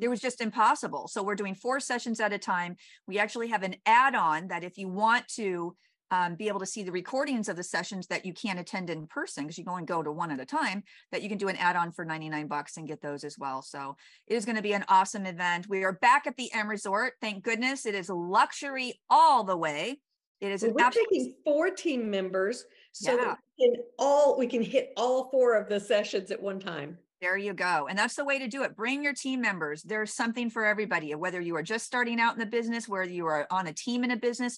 it 0.02 0.08
was 0.08 0.20
just 0.20 0.42
impossible. 0.42 1.08
So 1.08 1.24
we're 1.24 1.36
doing 1.36 1.56
four 1.56 1.80
sessions 1.80 2.20
at 2.20 2.34
a 2.34 2.38
time. 2.38 2.76
We 3.08 3.20
actually 3.20 3.48
have 3.50 3.64
an 3.64 3.76
add-on 3.86 4.48
that 4.50 4.64
if 4.64 4.78
you 4.78 4.88
want 4.88 5.28
to 5.36 5.76
um, 6.12 6.36
be 6.36 6.48
able 6.48 6.60
to 6.60 6.66
see 6.66 6.84
the 6.84 6.92
recordings 6.92 7.50
of 7.50 7.56
the 7.56 7.64
sessions 7.64 8.08
that 8.08 8.26
you 8.26 8.34
can't 8.34 8.60
attend 8.60 8.90
in 8.90 9.06
person 9.08 9.44
because 9.44 9.58
you 9.58 9.64
can 9.64 9.72
only 9.72 9.86
go 9.86 10.02
to 10.02 10.12
one 10.12 10.32
at 10.32 10.40
a 10.40 10.46
time, 10.46 10.84
that 11.12 11.22
you 11.22 11.30
can 11.30 11.38
do 11.38 11.50
an 11.50 11.56
add-on 11.58 11.92
for 11.92 12.04
99 12.04 12.48
bucks 12.48 12.78
and 12.78 12.88
get 12.88 13.02
those 13.02 13.24
as 13.24 13.38
well. 13.38 13.62
So 13.62 13.96
it 14.28 14.36
is 14.36 14.46
going 14.46 14.56
to 14.56 14.62
be 14.62 14.74
an 14.74 14.86
awesome 14.88 15.26
event. 15.26 15.68
We 15.70 15.84
are 15.84 15.94
back 15.94 16.26
at 16.26 16.36
the 16.36 16.52
M 16.54 16.68
Resort. 16.68 17.14
Thank 17.22 17.44
goodness. 17.44 17.86
It 17.86 17.96
is 17.96 18.10
luxury 18.10 19.00
all 19.10 19.44
the 19.44 19.58
way. 19.58 20.00
It 20.42 20.52
is 20.52 20.64
well, 20.64 20.74
we're 20.74 20.90
taking 20.90 21.36
four 21.44 21.70
team 21.70 22.10
members 22.10 22.64
so 22.94 23.12
yeah. 23.12 23.26
that 23.26 23.38
we 23.60 23.66
can 23.66 23.84
all 24.00 24.38
we 24.38 24.48
can 24.48 24.62
hit 24.62 24.94
all 24.96 25.30
four 25.30 25.56
of 25.56 25.68
the 25.68 25.80
sessions 25.80 26.32
at 26.32 26.42
one 26.42 26.60
time. 26.60 26.98
There 27.22 27.38
you 27.38 27.54
go. 27.54 27.88
And 27.90 28.00
that's 28.00 28.16
the 28.16 28.24
way 28.24 28.40
to 28.40 28.48
do 28.48 28.64
it. 28.64 28.78
Bring 28.78 29.04
your 29.04 29.14
team 29.14 29.42
members. 29.42 29.84
There's 29.84 30.14
something 30.14 30.50
for 30.50 30.66
everybody, 30.66 31.14
whether 31.16 31.42
you 31.42 31.56
are 31.58 31.64
just 31.64 31.86
starting 31.86 32.20
out 32.20 32.34
in 32.34 32.40
the 32.40 32.46
business, 32.46 32.88
whether 32.88 33.12
you 33.12 33.26
are 33.26 33.46
on 33.52 33.68
a 33.68 33.74
team 33.74 34.06
in 34.06 34.12
a 34.12 34.18
business, 34.18 34.58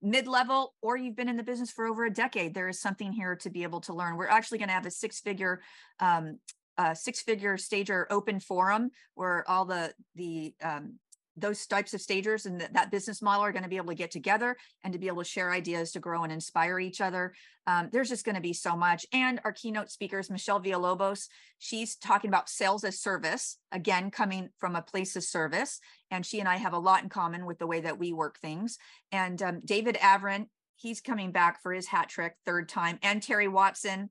mid 0.00 0.26
level, 0.26 0.74
or 0.80 0.96
you've 0.96 1.16
been 1.16 1.28
in 1.28 1.36
the 1.36 1.42
business 1.42 1.70
for 1.70 1.86
over 1.86 2.06
a 2.06 2.10
decade. 2.10 2.54
There 2.54 2.68
is 2.68 2.80
something 2.80 3.12
here 3.12 3.36
to 3.36 3.50
be 3.50 3.62
able 3.62 3.80
to 3.82 3.92
learn. 3.92 4.16
We're 4.16 4.28
actually 4.28 4.58
going 4.58 4.68
to 4.68 4.74
have 4.74 4.86
a 4.86 4.90
six 4.90 5.20
figure 5.20 5.60
um, 6.00 6.38
uh, 6.78 6.94
six 6.94 7.20
figure 7.20 7.58
stager 7.58 8.06
open 8.08 8.40
forum 8.40 8.90
where 9.14 9.44
all 9.50 9.64
the 9.64 9.92
the 10.14 10.54
um, 10.62 10.94
those 11.40 11.66
types 11.66 11.94
of 11.94 12.00
stagers 12.00 12.46
and 12.46 12.60
th- 12.60 12.72
that 12.72 12.90
business 12.90 13.22
model 13.22 13.44
are 13.44 13.52
going 13.52 13.62
to 13.62 13.68
be 13.68 13.76
able 13.76 13.88
to 13.88 13.94
get 13.94 14.10
together 14.10 14.56
and 14.84 14.92
to 14.92 14.98
be 14.98 15.06
able 15.06 15.22
to 15.22 15.28
share 15.28 15.52
ideas 15.52 15.92
to 15.92 16.00
grow 16.00 16.24
and 16.24 16.32
inspire 16.32 16.78
each 16.78 17.00
other. 17.00 17.32
Um, 17.66 17.88
there's 17.92 18.08
just 18.08 18.24
going 18.24 18.34
to 18.34 18.40
be 18.40 18.52
so 18.52 18.76
much. 18.76 19.06
And 19.12 19.40
our 19.44 19.52
keynote 19.52 19.90
speakers, 19.90 20.30
Michelle 20.30 20.60
Villalobos, 20.60 21.28
she's 21.58 21.96
talking 21.96 22.28
about 22.28 22.48
sales 22.48 22.84
as 22.84 23.00
service, 23.00 23.58
again, 23.72 24.10
coming 24.10 24.48
from 24.58 24.76
a 24.76 24.82
place 24.82 25.16
of 25.16 25.24
service. 25.24 25.80
And 26.10 26.24
she 26.24 26.40
and 26.40 26.48
I 26.48 26.56
have 26.56 26.72
a 26.72 26.78
lot 26.78 27.02
in 27.02 27.08
common 27.08 27.46
with 27.46 27.58
the 27.58 27.66
way 27.66 27.80
that 27.80 27.98
we 27.98 28.12
work 28.12 28.38
things. 28.38 28.78
And 29.12 29.40
um, 29.42 29.60
David 29.64 29.96
Avrin, 29.96 30.46
he's 30.76 31.00
coming 31.00 31.32
back 31.32 31.62
for 31.62 31.72
his 31.72 31.86
hat 31.86 32.08
trick, 32.08 32.34
third 32.46 32.68
time. 32.68 32.98
And 33.02 33.22
Terry 33.22 33.48
Watson, 33.48 34.10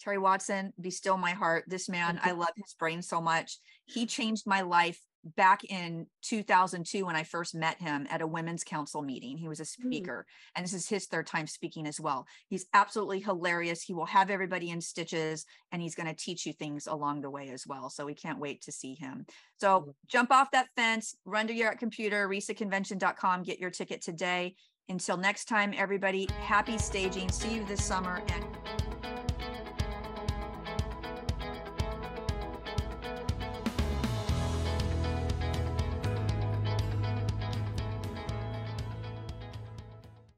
Terry 0.00 0.18
Watson, 0.18 0.72
be 0.80 0.90
still 0.90 1.16
my 1.16 1.32
heart. 1.32 1.64
This 1.66 1.88
man, 1.88 2.20
I 2.22 2.32
love 2.32 2.52
his 2.56 2.74
brain 2.74 3.02
so 3.02 3.20
much. 3.20 3.58
He 3.86 4.06
changed 4.06 4.46
my 4.46 4.62
life 4.62 5.00
back 5.24 5.64
in 5.64 6.06
2002 6.22 7.04
when 7.04 7.16
I 7.16 7.22
first 7.22 7.54
met 7.54 7.80
him 7.80 8.06
at 8.10 8.22
a 8.22 8.26
women's 8.26 8.64
council 8.64 9.02
meeting. 9.02 9.36
He 9.36 9.48
was 9.48 9.60
a 9.60 9.64
mm. 9.64 9.66
speaker, 9.66 10.26
mm. 10.26 10.50
and 10.56 10.64
this 10.64 10.72
is 10.72 10.88
his 10.88 11.06
third 11.06 11.26
time 11.26 11.46
speaking 11.46 11.86
as 11.86 12.00
well. 12.00 12.26
He's 12.48 12.66
absolutely 12.72 13.20
hilarious. 13.20 13.82
He 13.82 13.94
will 13.94 14.06
have 14.06 14.30
everybody 14.30 14.70
in 14.70 14.80
stitches, 14.80 15.44
and 15.72 15.82
he's 15.82 15.94
going 15.94 16.06
to 16.08 16.14
teach 16.14 16.46
you 16.46 16.52
things 16.52 16.86
along 16.86 17.20
the 17.20 17.30
way 17.30 17.50
as 17.50 17.66
well. 17.66 17.90
So 17.90 18.06
we 18.06 18.14
can't 18.14 18.40
wait 18.40 18.62
to 18.62 18.72
see 18.72 18.94
him. 18.94 19.26
So 19.58 19.80
mm. 19.80 19.94
jump 20.08 20.30
off 20.30 20.50
that 20.52 20.68
fence, 20.76 21.14
run 21.24 21.46
to 21.48 21.54
your 21.54 21.74
computer, 21.74 22.28
resaconvention.com, 22.28 23.42
get 23.42 23.58
your 23.58 23.70
ticket 23.70 24.02
today. 24.02 24.54
Until 24.88 25.16
next 25.16 25.44
time, 25.44 25.72
everybody, 25.76 26.28
happy 26.40 26.76
staging. 26.76 27.30
See 27.30 27.54
you 27.54 27.64
this 27.64 27.84
summer 27.84 28.22
and 28.28 28.89